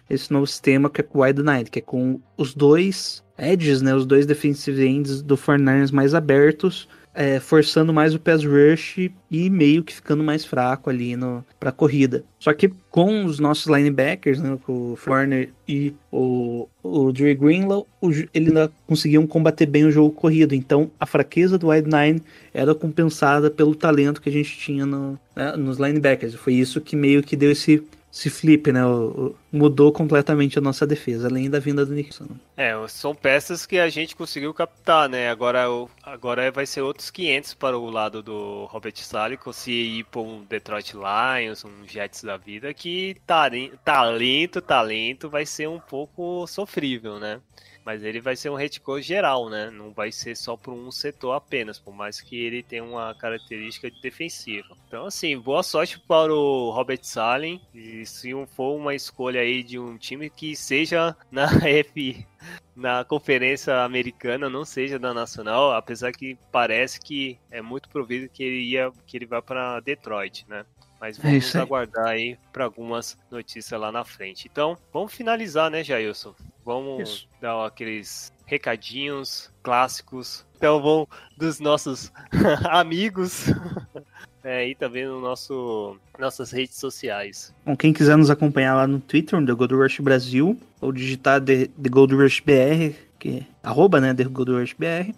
esse 0.09 0.31
novo 0.31 0.47
sistema 0.47 0.89
que 0.89 1.01
é 1.01 1.03
com 1.03 1.19
o 1.19 1.21
Wide 1.23 1.43
Nine, 1.43 1.65
que 1.65 1.79
é 1.79 1.81
com 1.81 2.19
os 2.37 2.53
dois 2.53 3.23
edges, 3.37 3.81
né? 3.81 3.93
Os 3.93 4.05
dois 4.05 4.25
defensive 4.25 4.85
ends 4.85 5.21
do 5.21 5.37
49ers 5.37 5.91
mais 5.91 6.13
abertos, 6.13 6.87
é, 7.17 7.39
forçando 7.39 7.91
mais 7.91 8.13
o 8.13 8.19
pass 8.19 8.45
rush 8.45 9.09
e 9.31 9.49
meio 9.49 9.83
que 9.83 9.91
ficando 9.91 10.23
mais 10.23 10.45
fraco 10.45 10.87
ali 10.87 11.15
no, 11.15 11.43
pra 11.59 11.71
corrida. 11.71 12.23
Só 12.37 12.53
que 12.53 12.71
com 12.91 13.25
os 13.25 13.39
nossos 13.39 13.65
linebackers, 13.65 14.39
né, 14.39 14.55
com 14.63 14.93
o 14.93 14.95
Foreigner 14.95 15.49
e 15.67 15.95
o, 16.11 16.67
o 16.83 17.11
Dre 17.11 17.33
Greenlaw, 17.33 17.87
o 17.99 18.11
eles 18.31 18.53
conseguiam 18.85 19.25
combater 19.25 19.65
bem 19.65 19.85
o 19.85 19.91
jogo 19.91 20.11
corrido. 20.11 20.53
Então 20.53 20.91
a 20.99 21.07
fraqueza 21.07 21.57
do 21.57 21.69
Wide 21.69 21.89
Nine 21.89 22.21
era 22.53 22.75
compensada 22.75 23.49
pelo 23.49 23.73
talento 23.73 24.21
que 24.21 24.29
a 24.29 24.33
gente 24.33 24.55
tinha 24.55 24.85
no, 24.85 25.19
né, 25.35 25.55
nos 25.57 25.79
linebackers. 25.79 26.35
Foi 26.35 26.53
isso 26.53 26.79
que 26.79 26.95
meio 26.95 27.23
que 27.23 27.35
deu 27.35 27.51
esse, 27.51 27.83
esse 28.17 28.29
flip, 28.29 28.71
né? 28.71 28.85
o- 28.85 29.29
o- 29.29 29.35
mudou 29.51 29.91
completamente 29.91 30.57
a 30.57 30.61
nossa 30.61 30.85
defesa, 30.87 31.27
além 31.27 31.49
da 31.49 31.59
vinda 31.59 31.85
do 31.85 31.93
Nixon. 31.93 32.27
É, 32.55 32.71
são 32.87 33.13
peças 33.13 33.67
que 33.67 33.77
a 33.77 33.87
gente 33.87 34.15
conseguiu 34.15 34.51
captar, 34.51 35.07
né? 35.07 35.29
Agora, 35.29 35.65
agora 36.01 36.51
vai 36.51 36.65
ser 36.65 36.81
outros 36.81 37.11
500 37.11 37.53
para 37.53 37.77
o 37.77 37.87
lado 37.91 38.23
do 38.23 38.65
Robert 38.65 38.95
Salico, 38.97 39.53
se 39.53 39.71
ir 39.71 40.03
para 40.05 40.21
um 40.21 40.43
Detroit 40.43 40.93
Lions, 40.95 41.63
um 41.63 41.85
Jets 41.87 42.23
da 42.23 42.35
vida, 42.35 42.73
que 42.73 43.15
talento, 43.27 44.59
talento 44.61 45.29
vai 45.29 45.45
ser 45.45 45.69
um 45.69 45.79
pouco 45.79 46.47
sofrível, 46.47 47.19
né? 47.19 47.39
Mas 47.87 48.03
ele 48.03 48.19
vai 48.19 48.35
ser 48.35 48.49
um 48.49 48.55
head 48.55 48.81
geral, 48.99 49.47
né? 49.47 49.71
Não 49.71 49.93
vai 49.93 50.11
ser 50.11 50.35
só 50.35 50.57
por 50.57 50.73
um 50.73 50.91
setor 50.91 51.31
apenas, 51.31 51.79
por 51.79 51.93
mais 51.93 52.19
que 52.19 52.35
ele 52.35 52.61
tenha 52.61 52.83
uma 52.83 53.15
característica 53.15 53.89
de 53.89 54.01
defensiva. 54.01 54.75
Então, 54.85 55.05
assim, 55.05 55.39
boa 55.39 55.63
sorte 55.63 55.97
para 55.97 56.33
o 56.33 56.69
Robert 56.69 56.99
Salen. 57.01 57.61
E 57.73 58.05
se 58.05 58.33
for 58.47 58.75
uma 58.75 58.93
escolha 58.93 59.39
aí 59.39 59.63
de 59.63 59.79
um 59.79 59.97
time 59.97 60.29
que 60.29 60.53
seja 60.53 61.15
na 61.31 61.47
F, 61.65 62.27
na 62.75 63.05
conferência 63.05 63.81
americana, 63.81 64.49
não 64.49 64.65
seja 64.65 64.99
da 64.99 65.13
nacional, 65.13 65.71
apesar 65.71 66.11
que 66.11 66.37
parece 66.51 66.99
que 66.99 67.39
é 67.49 67.61
muito 67.61 67.87
provável 67.87 68.27
que 68.27 68.43
ele 68.43 68.63
ia, 68.65 68.91
que 69.05 69.15
ele 69.15 69.25
vá 69.25 69.41
para 69.41 69.79
Detroit, 69.79 70.45
né? 70.49 70.65
Mas 70.99 71.19
É 71.19 71.21
vamos 71.21 71.55
aí. 71.55 71.61
aguardar 71.61 72.07
aí 72.07 72.37
para 72.51 72.65
algumas 72.65 73.17
notícias 73.29 73.79
lá 73.79 73.91
na 73.91 74.03
frente. 74.03 74.47
Então, 74.51 74.77
vamos 74.91 75.13
finalizar, 75.13 75.69
né, 75.69 75.83
Jailson? 75.83 76.33
Vamos 76.65 77.09
Isso. 77.09 77.27
dar 77.41 77.65
aqueles 77.65 78.31
recadinhos 78.45 79.51
clássicos. 79.63 80.45
Então, 80.57 80.81
vão 80.81 81.07
dos 81.37 81.59
nossos 81.59 82.11
amigos 82.69 83.45
é, 84.43 84.67
e 84.69 84.75
também 84.75 85.05
no 85.05 85.21
nosso 85.21 85.97
nossas 86.17 86.51
redes 86.51 86.77
sociais. 86.77 87.53
Bom, 87.65 87.75
quem 87.77 87.93
quiser 87.93 88.17
nos 88.17 88.29
acompanhar 88.29 88.75
lá 88.75 88.87
no 88.87 88.99
Twitter, 88.99 89.39
no 89.39 89.45
The 89.45 89.53
Gold 89.53 89.75
Rush 89.75 89.99
Brasil, 89.99 90.59
ou 90.81 90.91
digitar 90.91 91.39
The, 91.39 91.67
The 91.67 91.89
Gold 91.89 92.15
Rush 92.15 92.39
BR, 92.41 92.95
que 93.19 93.39
é 93.39 93.45
arroba, 93.61 94.01
né, 94.01 94.13
The 94.13 94.23
Gold 94.23 94.51
Rush 94.51 94.73
BR. 94.73 95.13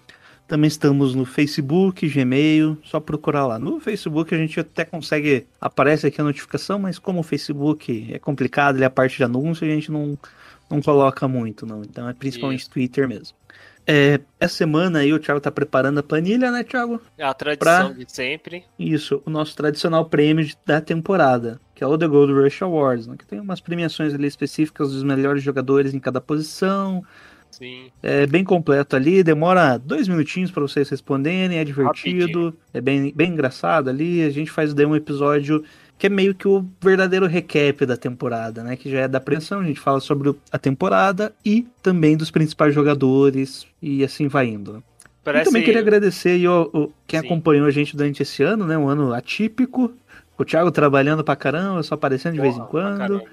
Também 0.50 0.68
estamos 0.68 1.14
no 1.14 1.26
Facebook, 1.26 2.10
Gmail, 2.10 2.76
só 2.84 3.00
procurar 3.00 3.46
lá. 3.46 3.60
No 3.60 3.80
Facebook 3.80 4.34
a 4.34 4.38
gente 4.38 4.60
até 4.60 4.84
consegue, 4.84 5.46
aparece 5.62 6.08
aqui 6.08 6.20
a 6.20 6.24
notificação, 6.24 6.80
mas 6.80 6.98
como 6.98 7.20
o 7.20 7.24
Facebook 7.24 8.12
é 8.12 8.18
complicado, 8.18 8.78
ele 8.78 8.84
é 8.84 8.88
a 8.88 8.90
parte 8.90 9.16
de 9.16 9.24
anúncio, 9.24 9.64
a 9.64 9.70
gente 9.70 9.92
não, 9.92 10.18
não 10.68 10.82
coloca 10.82 11.28
muito, 11.28 11.68
não. 11.68 11.84
Então 11.84 12.10
é 12.10 12.14
principalmente 12.14 12.62
Isso. 12.62 12.72
Twitter 12.72 13.08
mesmo. 13.08 13.38
É, 13.86 14.20
essa 14.40 14.56
semana 14.56 15.00
aí 15.00 15.14
o 15.14 15.20
Thiago 15.20 15.40
tá 15.40 15.52
preparando 15.52 16.00
a 16.00 16.04
planilha, 16.04 16.50
né, 16.52 16.64
Thiago? 16.64 17.00
É 17.16 17.24
a 17.24 17.34
tradição 17.34 17.94
Pra- 17.94 18.04
de 18.04 18.12
sempre. 18.12 18.64
Isso, 18.78 19.22
o 19.28 19.30
nosso 19.30 19.56
tradicional 19.56 20.06
prêmio 20.06 20.48
da 20.66 20.82
temporada, 20.82 21.62
que 21.76 21.84
é 21.84 21.88
o 21.88 21.96
The 21.96 22.08
Gold 22.08 22.34
Rush 22.34 22.64
Awards, 22.64 23.06
né, 23.06 23.16
que 23.20 23.26
tem 23.26 23.40
umas 23.40 23.62
premiações 23.62 24.16
ali 24.16 24.26
específicas 24.28 24.92
dos 24.94 25.04
melhores 25.04 25.44
jogadores 25.44 25.94
em 25.94 26.00
cada 26.00 26.20
posição. 26.20 27.04
Sim. 27.52 27.90
É 28.02 28.26
bem 28.26 28.44
completo 28.44 28.96
ali, 28.96 29.22
demora 29.24 29.78
dois 29.78 30.08
minutinhos 30.08 30.50
para 30.52 30.62
vocês 30.62 30.88
responderem, 30.90 31.58
é 31.58 31.64
divertido, 31.64 32.46
Rapidinho. 32.46 32.54
é 32.74 32.80
bem, 32.82 33.14
bem 33.16 33.32
engraçado 33.34 33.90
ali. 33.90 34.24
A 34.24 34.30
gente 34.30 34.50
faz 34.52 34.74
daí 34.74 34.86
um 34.86 34.96
episódio 34.96 35.64
que 35.98 36.08
é 36.08 36.10
meio 36.10 36.34
que 36.34 36.48
o 36.48 36.66
verdadeiro 36.82 37.26
recap 37.26 37.86
da 37.86 37.98
temporada, 37.98 38.64
né? 38.64 38.78
Que 38.78 38.90
já 38.90 39.00
é 39.02 39.08
da 39.08 39.20
pressão, 39.20 39.60
a 39.60 39.64
gente 39.66 39.80
fala 39.80 40.00
sobre 40.00 40.34
a 40.52 40.58
temporada 40.58 41.34
e 41.44 41.68
também 41.84 42.16
dos 42.16 42.32
principais 42.32 42.74
jogadores 42.74 43.68
e 43.82 44.04
assim 44.04 44.28
vai 44.30 44.48
indo. 44.48 44.74
né? 44.74 44.80
E 44.80 45.10
Parece 45.24 45.46
também 45.46 45.64
queria 45.64 45.82
agradecer 45.82 46.30
aí, 46.30 46.48
ó, 46.48 46.64
o- 46.74 46.94
quem 47.06 47.20
Sim. 47.20 47.26
acompanhou 47.26 47.66
a 47.68 47.72
gente 47.72 47.96
durante 47.98 48.24
esse 48.24 48.42
ano, 48.42 48.66
né? 48.66 48.78
Um 48.78 48.88
ano 48.88 49.14
atípico. 49.14 49.92
O 50.38 50.46
Thiago 50.46 50.72
trabalhando 50.72 51.22
pra 51.22 51.36
caramba, 51.36 51.84
só 51.84 51.96
aparecendo 51.96 52.36
de 52.36 52.40
vez 52.42 52.56
em 52.56 52.60
Porra, 52.60 52.70
quando. 52.70 52.98
caramba. 52.98 53.24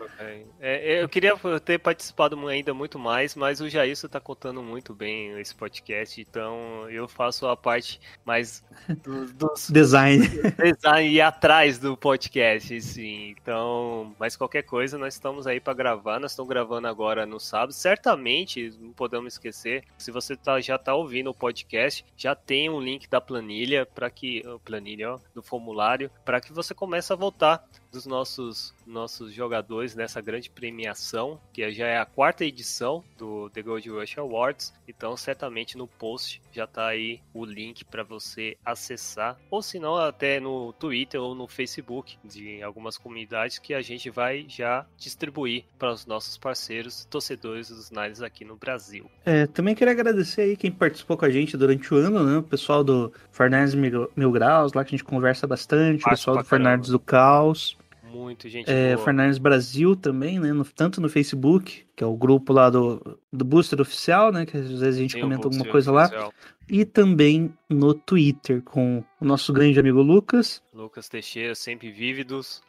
É, 0.59 1.03
eu 1.03 1.09
queria 1.09 1.35
ter 1.64 1.79
participado 1.79 2.49
ainda 2.49 2.73
muito 2.73 2.99
mais, 2.99 3.35
mas 3.35 3.61
o 3.61 3.69
Jailson 3.69 4.09
tá 4.09 4.19
contando 4.19 4.62
muito 4.62 4.95
bem 4.95 5.38
esse 5.38 5.55
podcast, 5.55 6.21
então 6.21 6.88
eu 6.88 7.07
faço 7.07 7.47
a 7.47 7.57
parte 7.57 8.01
mais 8.25 8.64
do- 9.03 9.27
dos 9.35 9.69
Design. 9.71 10.27
design 10.57 11.11
e 11.11 11.21
atrás 11.21 11.79
do 11.79 11.97
podcast, 11.97 12.81
sim. 12.81 13.35
Então, 13.40 14.14
mas 14.19 14.37
qualquer 14.37 14.62
coisa, 14.62 14.97
nós 14.97 15.14
estamos 15.14 15.47
aí 15.47 15.61
para 15.61 15.75
gravar. 15.75 16.19
Nós 16.19 16.33
estamos 16.33 16.49
gravando 16.49 16.88
agora 16.88 17.27
no 17.27 17.38
sábado. 17.38 17.73
Certamente, 17.73 18.73
não 18.81 18.92
podemos 18.92 19.35
esquecer, 19.35 19.85
se 19.99 20.11
você 20.11 20.37
tá, 20.37 20.61
já 20.61 20.79
tá 20.79 20.95
ouvindo 20.95 21.31
o 21.31 21.35
podcast, 21.35 22.05
já 22.16 22.35
tem 22.35 22.71
um 22.71 22.81
link 22.81 23.09
da 23.09 23.21
planilha 23.21 23.85
para 23.85 24.09
que 24.09 24.42
planilha, 24.64 25.14
ó, 25.14 25.19
do 25.35 25.42
formulário, 25.42 26.11
para 26.25 26.40
que 26.40 26.53
você 26.53 26.75
comece 26.75 27.12
a 27.12 27.16
voltar 27.16 27.64
dos 27.92 28.07
nossos 28.07 28.75
nossos 28.87 29.33
jogadores 29.33 29.94
nessa 29.94 30.20
grande 30.20 30.49
premiação, 30.49 31.40
que 31.53 31.70
já 31.72 31.87
é 31.87 31.99
a 31.99 32.07
quarta 32.07 32.44
edição 32.44 33.05
do 33.18 33.51
The 33.51 33.62
Gold 33.62 33.88
Rush 33.90 34.18
Awards. 34.18 34.72
Então, 34.88 35.16
certamente 35.16 35.77
no 35.77 35.87
post 35.87 36.40
já 36.53 36.66
tá 36.66 36.87
aí 36.87 37.20
o 37.35 37.44
link 37.44 37.85
para 37.85 38.03
você 38.03 38.57
acessar, 38.64 39.37
ou 39.51 39.62
se 39.62 39.79
não, 39.79 39.96
até 39.96 40.40
no 40.40 40.72
Twitter 40.75 41.20
ou 41.20 41.35
no 41.35 41.46
Facebook 41.46 42.16
de 42.25 42.62
algumas 42.62 42.96
comunidades 42.96 43.59
que 43.59 43.75
a 43.75 43.83
gente 43.83 44.09
vai 44.09 44.46
já 44.49 44.87
distribuir 44.96 45.64
para 45.79 45.92
os 45.92 46.07
nossos 46.07 46.38
parceiros, 46.38 47.05
torcedores 47.07 47.68
dos 47.68 47.90
Niners 47.90 48.22
aqui 48.22 48.44
no 48.44 48.57
Brasil. 48.57 49.11
É, 49.25 49.46
também 49.46 49.75
queria 49.75 49.92
agradecer 49.92 50.42
aí 50.42 50.57
quem 50.57 50.70
participou 50.70 51.16
com 51.16 51.25
a 51.25 51.31
gente 51.31 51.57
durante 51.57 51.92
o 51.92 51.96
ano, 51.96 52.25
né? 52.25 52.38
O 52.38 52.42
pessoal 52.42 52.83
do 52.83 53.12
Fernandes 53.31 53.75
Mil, 53.75 54.11
Mil 54.16 54.33
Graus, 54.33 54.72
lá 54.72 54.85
que 54.85 54.94
a 54.94 54.96
gente 54.96 55.05
conversa 55.05 55.46
bastante, 55.46 56.01
o 56.01 56.03
Fácil 56.03 56.16
pessoal 56.16 56.37
do 56.38 56.44
Fernandes 56.44 56.90
do 56.90 56.99
Caos, 56.99 57.77
Muito 58.11 58.49
gente 58.49 58.71
é, 58.71 58.95
boa. 58.95 59.05
Fernandes 59.05 59.38
Brasil 59.38 59.97
também, 59.97 60.38
né? 60.38 60.53
no- 60.53 60.64
tanto 60.64 61.01
no 61.01 61.09
Facebook, 61.09 61.85
que 61.95 62.03
é 62.05 62.07
o 62.07 62.16
grupo 62.16 62.53
lá 62.53 62.71
do, 62.71 63.19
do 63.33 63.45
Booster 63.45 63.81
Oficial, 63.81 64.33
né? 64.33 64.47
Que 64.47 64.57
às 64.57 64.69
vezes 64.69 64.97
a 64.97 65.01
gente 65.01 65.16
o 65.16 65.21
comenta 65.21 65.47
alguma 65.47 65.64
coisa 65.66 65.90
lá. 65.92 66.05
Oficial. 66.05 66.33
E 66.69 66.85
também 66.85 67.53
no 67.71 67.95
Twitter, 67.95 68.62
com 68.62 69.03
o 69.21 69.25
nosso 69.25 69.53
grande 69.53 69.79
amigo 69.79 70.03
Lucas. 70.03 70.62
Lucas 70.75 71.09
Teixeira, 71.09 71.55
sempre 71.55 71.90
vívidos. 71.90 72.61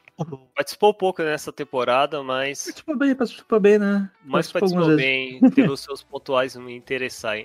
Participou 0.56 0.96
pouco 0.96 1.22
nessa 1.22 1.54
temporada, 1.54 2.24
mas, 2.24 2.64
Participou 2.66 2.98
bem, 2.98 3.16
participou 3.16 3.60
bem, 3.60 3.78
né? 3.78 4.10
mas 4.26 4.52
Participou 4.52 4.86
participou 4.88 4.96
bem. 4.96 5.40
Teve 5.52 5.70
os 5.70 5.82
seus 5.86 6.02
pontuais 6.02 6.56
me 6.56 6.76
interessar, 6.76 7.38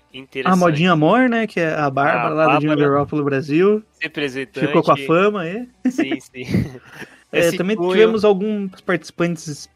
A. 0.46 0.56
Modinha 0.56 0.92
Amor, 0.92 1.28
né? 1.28 1.46
Que 1.46 1.60
é 1.60 1.74
a 1.74 1.90
Bárbara 1.90 2.28
A 2.28 2.32
lá 2.34 2.46
do 2.46 2.60
Jimmy 2.62 2.68
Bárbara. 2.68 2.90
Garoppolo 2.90 3.24
Brasil. 3.24 3.82
Representante. 4.00 4.66
Ficou 4.66 4.82
com 4.82 4.92
a 4.92 4.96
fama 4.96 5.42
aí. 5.42 5.68
Sim, 5.90 6.18
sim. 6.18 6.44
É, 7.32 7.50
também 7.52 7.76
cunho- 7.76 7.92
tivemos 7.92 8.24
alguns 8.24 8.80
participantes 8.82 9.68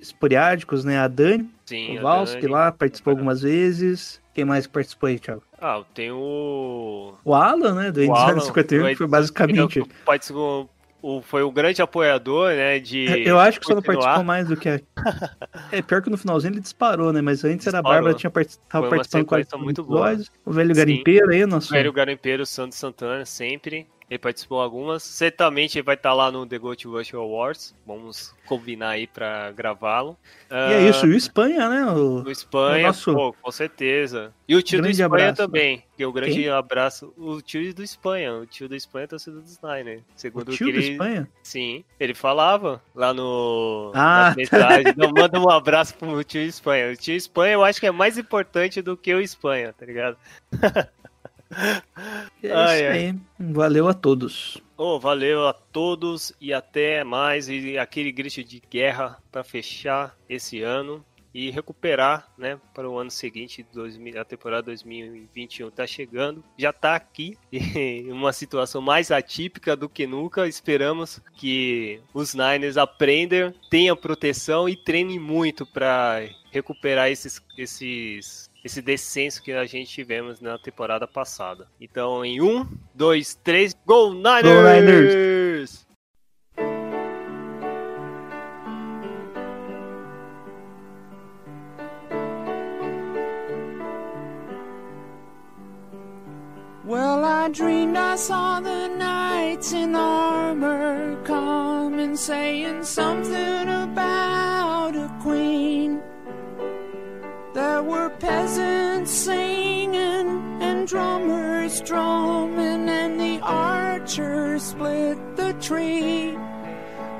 esporádicos, 0.00 0.84
né? 0.84 0.98
A 0.98 1.08
Dani 1.08 1.48
Sim, 1.66 1.98
a 1.98 2.00
Kowalski 2.00 2.40
Dani. 2.40 2.52
lá 2.52 2.72
participou 2.72 3.10
algumas 3.12 3.42
vezes. 3.42 4.20
Quem 4.34 4.46
mais 4.46 4.66
que 4.66 4.72
participou 4.72 5.08
aí, 5.08 5.18
Thiago? 5.18 5.42
Ah, 5.60 5.82
tem 5.94 6.10
o. 6.10 7.14
O 7.22 7.34
Alan, 7.34 7.74
né? 7.74 7.92
Do 7.92 8.02
o 8.06 8.14
Alan, 8.14 8.40
51, 8.40 8.86
que 8.88 8.96
foi 8.96 9.06
basicamente. 9.06 9.82
que 9.82 9.88
participou, 10.06 10.70
o, 11.02 11.20
foi 11.20 11.42
o 11.42 11.50
grande 11.52 11.82
apoiador, 11.82 12.48
né? 12.54 12.78
De. 12.78 13.04
Eu 13.26 13.38
acho 13.38 13.60
que 13.60 13.66
só 13.66 13.74
não 13.74 13.82
participou 13.82 14.24
mais 14.24 14.48
do 14.48 14.56
que 14.56 14.68
a. 14.70 14.80
É 15.70 15.82
pior 15.82 16.00
que 16.02 16.08
no 16.10 16.16
finalzinho 16.16 16.54
ele 16.54 16.60
disparou, 16.60 17.12
né? 17.12 17.20
Mas 17.20 17.44
antes 17.44 17.66
era 17.66 17.78
a 17.78 17.80
Disparou. 17.82 17.96
Bárbara, 18.04 18.14
tinha 18.14 18.30
part... 18.30 18.58
tava 18.68 18.88
Foi 18.88 18.96
participando 18.98 19.22
sequência 19.22 19.50
todos 19.50 19.64
muito 19.64 19.84
boa. 19.84 20.16
O 20.46 20.52
velho 20.52 20.74
Sim. 20.74 20.80
garimpeiro 20.80 21.30
aí, 21.30 21.44
nosso. 21.46 21.68
O 21.72 21.76
Velho 21.76 21.92
Garimpeiro 21.92 22.46
Santos 22.46 22.78
Santana, 22.78 23.24
sempre. 23.26 23.86
Ele 24.12 24.18
participou 24.18 24.60
algumas. 24.60 25.02
Certamente 25.02 25.78
ele 25.78 25.84
vai 25.84 25.94
estar 25.94 26.12
lá 26.12 26.30
no 26.30 26.44
The 26.44 26.58
Gold 26.58 26.86
Rush 26.86 27.14
Awards. 27.14 27.74
Vamos 27.86 28.34
combinar 28.44 28.90
aí 28.90 29.06
pra 29.06 29.50
gravá-lo. 29.52 30.18
E 30.50 30.74
é 30.74 30.90
isso, 30.90 31.06
e 31.06 31.14
o 31.14 31.16
Espanha, 31.16 31.66
né? 31.66 31.86
O... 31.86 32.22
No 32.22 32.30
Espanha, 32.30 32.84
o 32.84 32.86
nosso 32.88 33.14
pô, 33.14 33.32
com 33.32 33.50
certeza. 33.50 34.30
E 34.46 34.54
o 34.54 34.60
tio 34.60 34.82
do 34.82 34.90
Espanha 34.90 35.06
abraço, 35.06 35.30
né? 35.30 35.34
também. 35.46 35.84
Que 35.96 36.02
é 36.02 36.06
o 36.06 36.12
grande 36.12 36.34
Quem? 36.34 36.50
abraço. 36.50 37.14
O 37.16 37.40
tio 37.40 37.72
do 37.72 37.82
Espanha. 37.82 38.34
O 38.34 38.44
tio 38.44 38.68
do 38.68 38.76
Espanha 38.76 39.04
é 39.04 39.06
torcedor 39.06 39.40
do 39.40 39.48
Snyder. 39.48 40.00
o 40.00 40.02
Segundo 40.14 40.52
tio 40.52 40.66
que 40.66 40.72
do 40.74 40.78
ele. 40.78 40.90
Espanha? 40.90 41.28
Sim, 41.42 41.82
ele 41.98 42.12
falava 42.12 42.82
lá 42.94 43.14
no. 43.14 43.92
Ah. 43.94 44.34
Então, 44.36 45.10
manda 45.16 45.40
um 45.40 45.48
abraço 45.48 45.94
pro 45.94 46.22
tio 46.22 46.42
Espanha. 46.42 46.92
O 46.92 46.96
tio 46.96 47.16
Espanha 47.16 47.54
eu 47.54 47.64
acho 47.64 47.80
que 47.80 47.86
é 47.86 47.90
mais 47.90 48.18
importante 48.18 48.82
do 48.82 48.94
que 48.94 49.14
o 49.14 49.22
Espanha, 49.22 49.72
tá 49.72 49.86
ligado? 49.86 50.18
É 52.42 52.50
Ai, 52.50 52.80
isso 52.80 52.86
ai. 52.86 52.88
aí. 52.88 53.14
Valeu 53.38 53.86
a 53.86 53.94
todos. 53.94 54.60
Ô, 54.76 54.98
valeu 54.98 55.46
a 55.46 55.52
todos 55.52 56.32
e 56.40 56.52
até 56.52 57.04
mais. 57.04 57.48
E 57.48 57.78
aquele 57.78 58.10
grito 58.10 58.42
de 58.42 58.60
guerra 58.68 59.22
para 59.30 59.44
fechar 59.44 60.16
esse 60.28 60.60
ano 60.60 61.04
e 61.34 61.50
recuperar, 61.50 62.28
né, 62.36 62.60
para 62.74 62.88
o 62.88 62.98
ano 62.98 63.10
seguinte, 63.10 63.64
2000, 63.72 64.20
a 64.20 64.24
temporada 64.24 64.62
2021 64.64 65.70
tá 65.70 65.86
chegando, 65.86 66.44
já 66.58 66.72
tá 66.72 66.94
aqui, 66.94 67.38
em 67.50 68.12
uma 68.12 68.32
situação 68.32 68.82
mais 68.82 69.10
atípica 69.10 69.74
do 69.74 69.88
que 69.88 70.06
nunca. 70.06 70.46
Esperamos 70.46 71.20
que 71.34 72.00
os 72.12 72.34
Niners 72.34 72.76
aprendam, 72.76 73.54
tenham 73.70 73.96
proteção 73.96 74.68
e 74.68 74.76
treinem 74.76 75.18
muito 75.18 75.64
para 75.64 76.22
recuperar 76.50 77.10
esses, 77.10 77.40
esses, 77.56 78.50
esse 78.64 78.80
descenso 78.80 79.42
que 79.42 79.52
a 79.52 79.64
gente 79.66 79.90
tivemos 79.90 80.40
na 80.40 80.58
temporada 80.58 81.06
passada. 81.06 81.66
Então, 81.80 82.24
em 82.24 82.40
um, 82.40 82.66
dois, 82.94 83.34
três, 83.34 83.74
Go 83.86 84.12
Niners! 84.14 84.42
Go 84.42 84.62
Niners! 84.62 85.86
Well, 96.84 97.24
I 97.24 97.48
dreamed 97.48 97.96
I 97.96 98.16
saw 98.16 98.60
the 98.60 98.88
knights 98.88 99.72
in 99.72 99.96
armor 99.96 101.16
coming, 101.24 102.16
saying 102.16 102.84
something 102.84 103.68
about 103.68 104.94
a 104.94 105.08
queen. 105.22 105.41
There 107.72 107.82
were 107.82 108.10
peasants 108.10 109.10
singing 109.10 110.28
and 110.60 110.86
drummers 110.86 111.80
drumming, 111.80 112.86
and 112.86 113.18
the 113.18 113.40
archers 113.40 114.62
split 114.62 115.16
the 115.36 115.54
tree. 115.54 116.36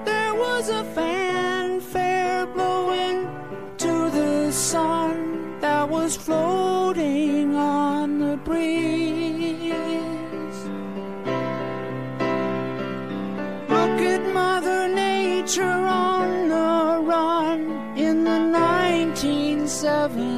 There 0.04 0.34
was 0.34 0.68
a 0.68 0.84
fanfare 0.84 2.44
blowing 2.48 3.30
to 3.78 4.10
the 4.10 4.52
sun 4.52 5.58
that 5.60 5.88
was 5.88 6.16
floating 6.16 7.56
on 7.56 8.18
the 8.18 8.36
breeze. 8.36 9.72
Look 13.74 14.00
at 14.14 14.22
Mother 14.34 14.86
Nature 14.86 15.62
on 15.64 16.48
the 16.50 17.00
run 17.10 17.96
in 17.96 18.24
the 18.24 18.38
1970s. 18.60 20.31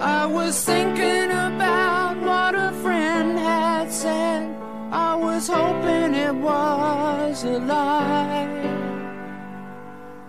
I 0.00 0.26
was 0.26 0.64
thinking 0.64 1.30
about 1.30 2.16
what 2.20 2.56
a 2.56 2.72
friend 2.82 3.38
had 3.38 3.92
said. 3.92 4.52
I 4.90 5.14
was 5.14 5.46
hoping 5.46 6.14
it 6.14 6.34
was 6.34 7.44
a 7.44 7.60
lie. 7.60 8.48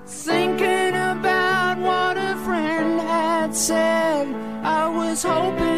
Thinking 0.05 0.93
about 1.13 1.79
what 1.79 2.15
a 2.17 2.35
friend 2.45 3.01
had 3.01 3.55
said. 3.55 4.27
I 4.63 4.87
was 4.87 5.23
hoping 5.23 5.72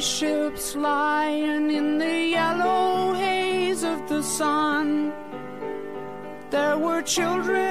spaceships 0.00 0.74
lying 0.76 1.70
in 1.70 1.98
the 1.98 2.28
yellow 2.30 3.12
haze 3.12 3.84
of 3.84 4.08
the 4.08 4.22
sun. 4.22 5.12
There 6.48 6.78
were 6.78 7.02
children. 7.02 7.69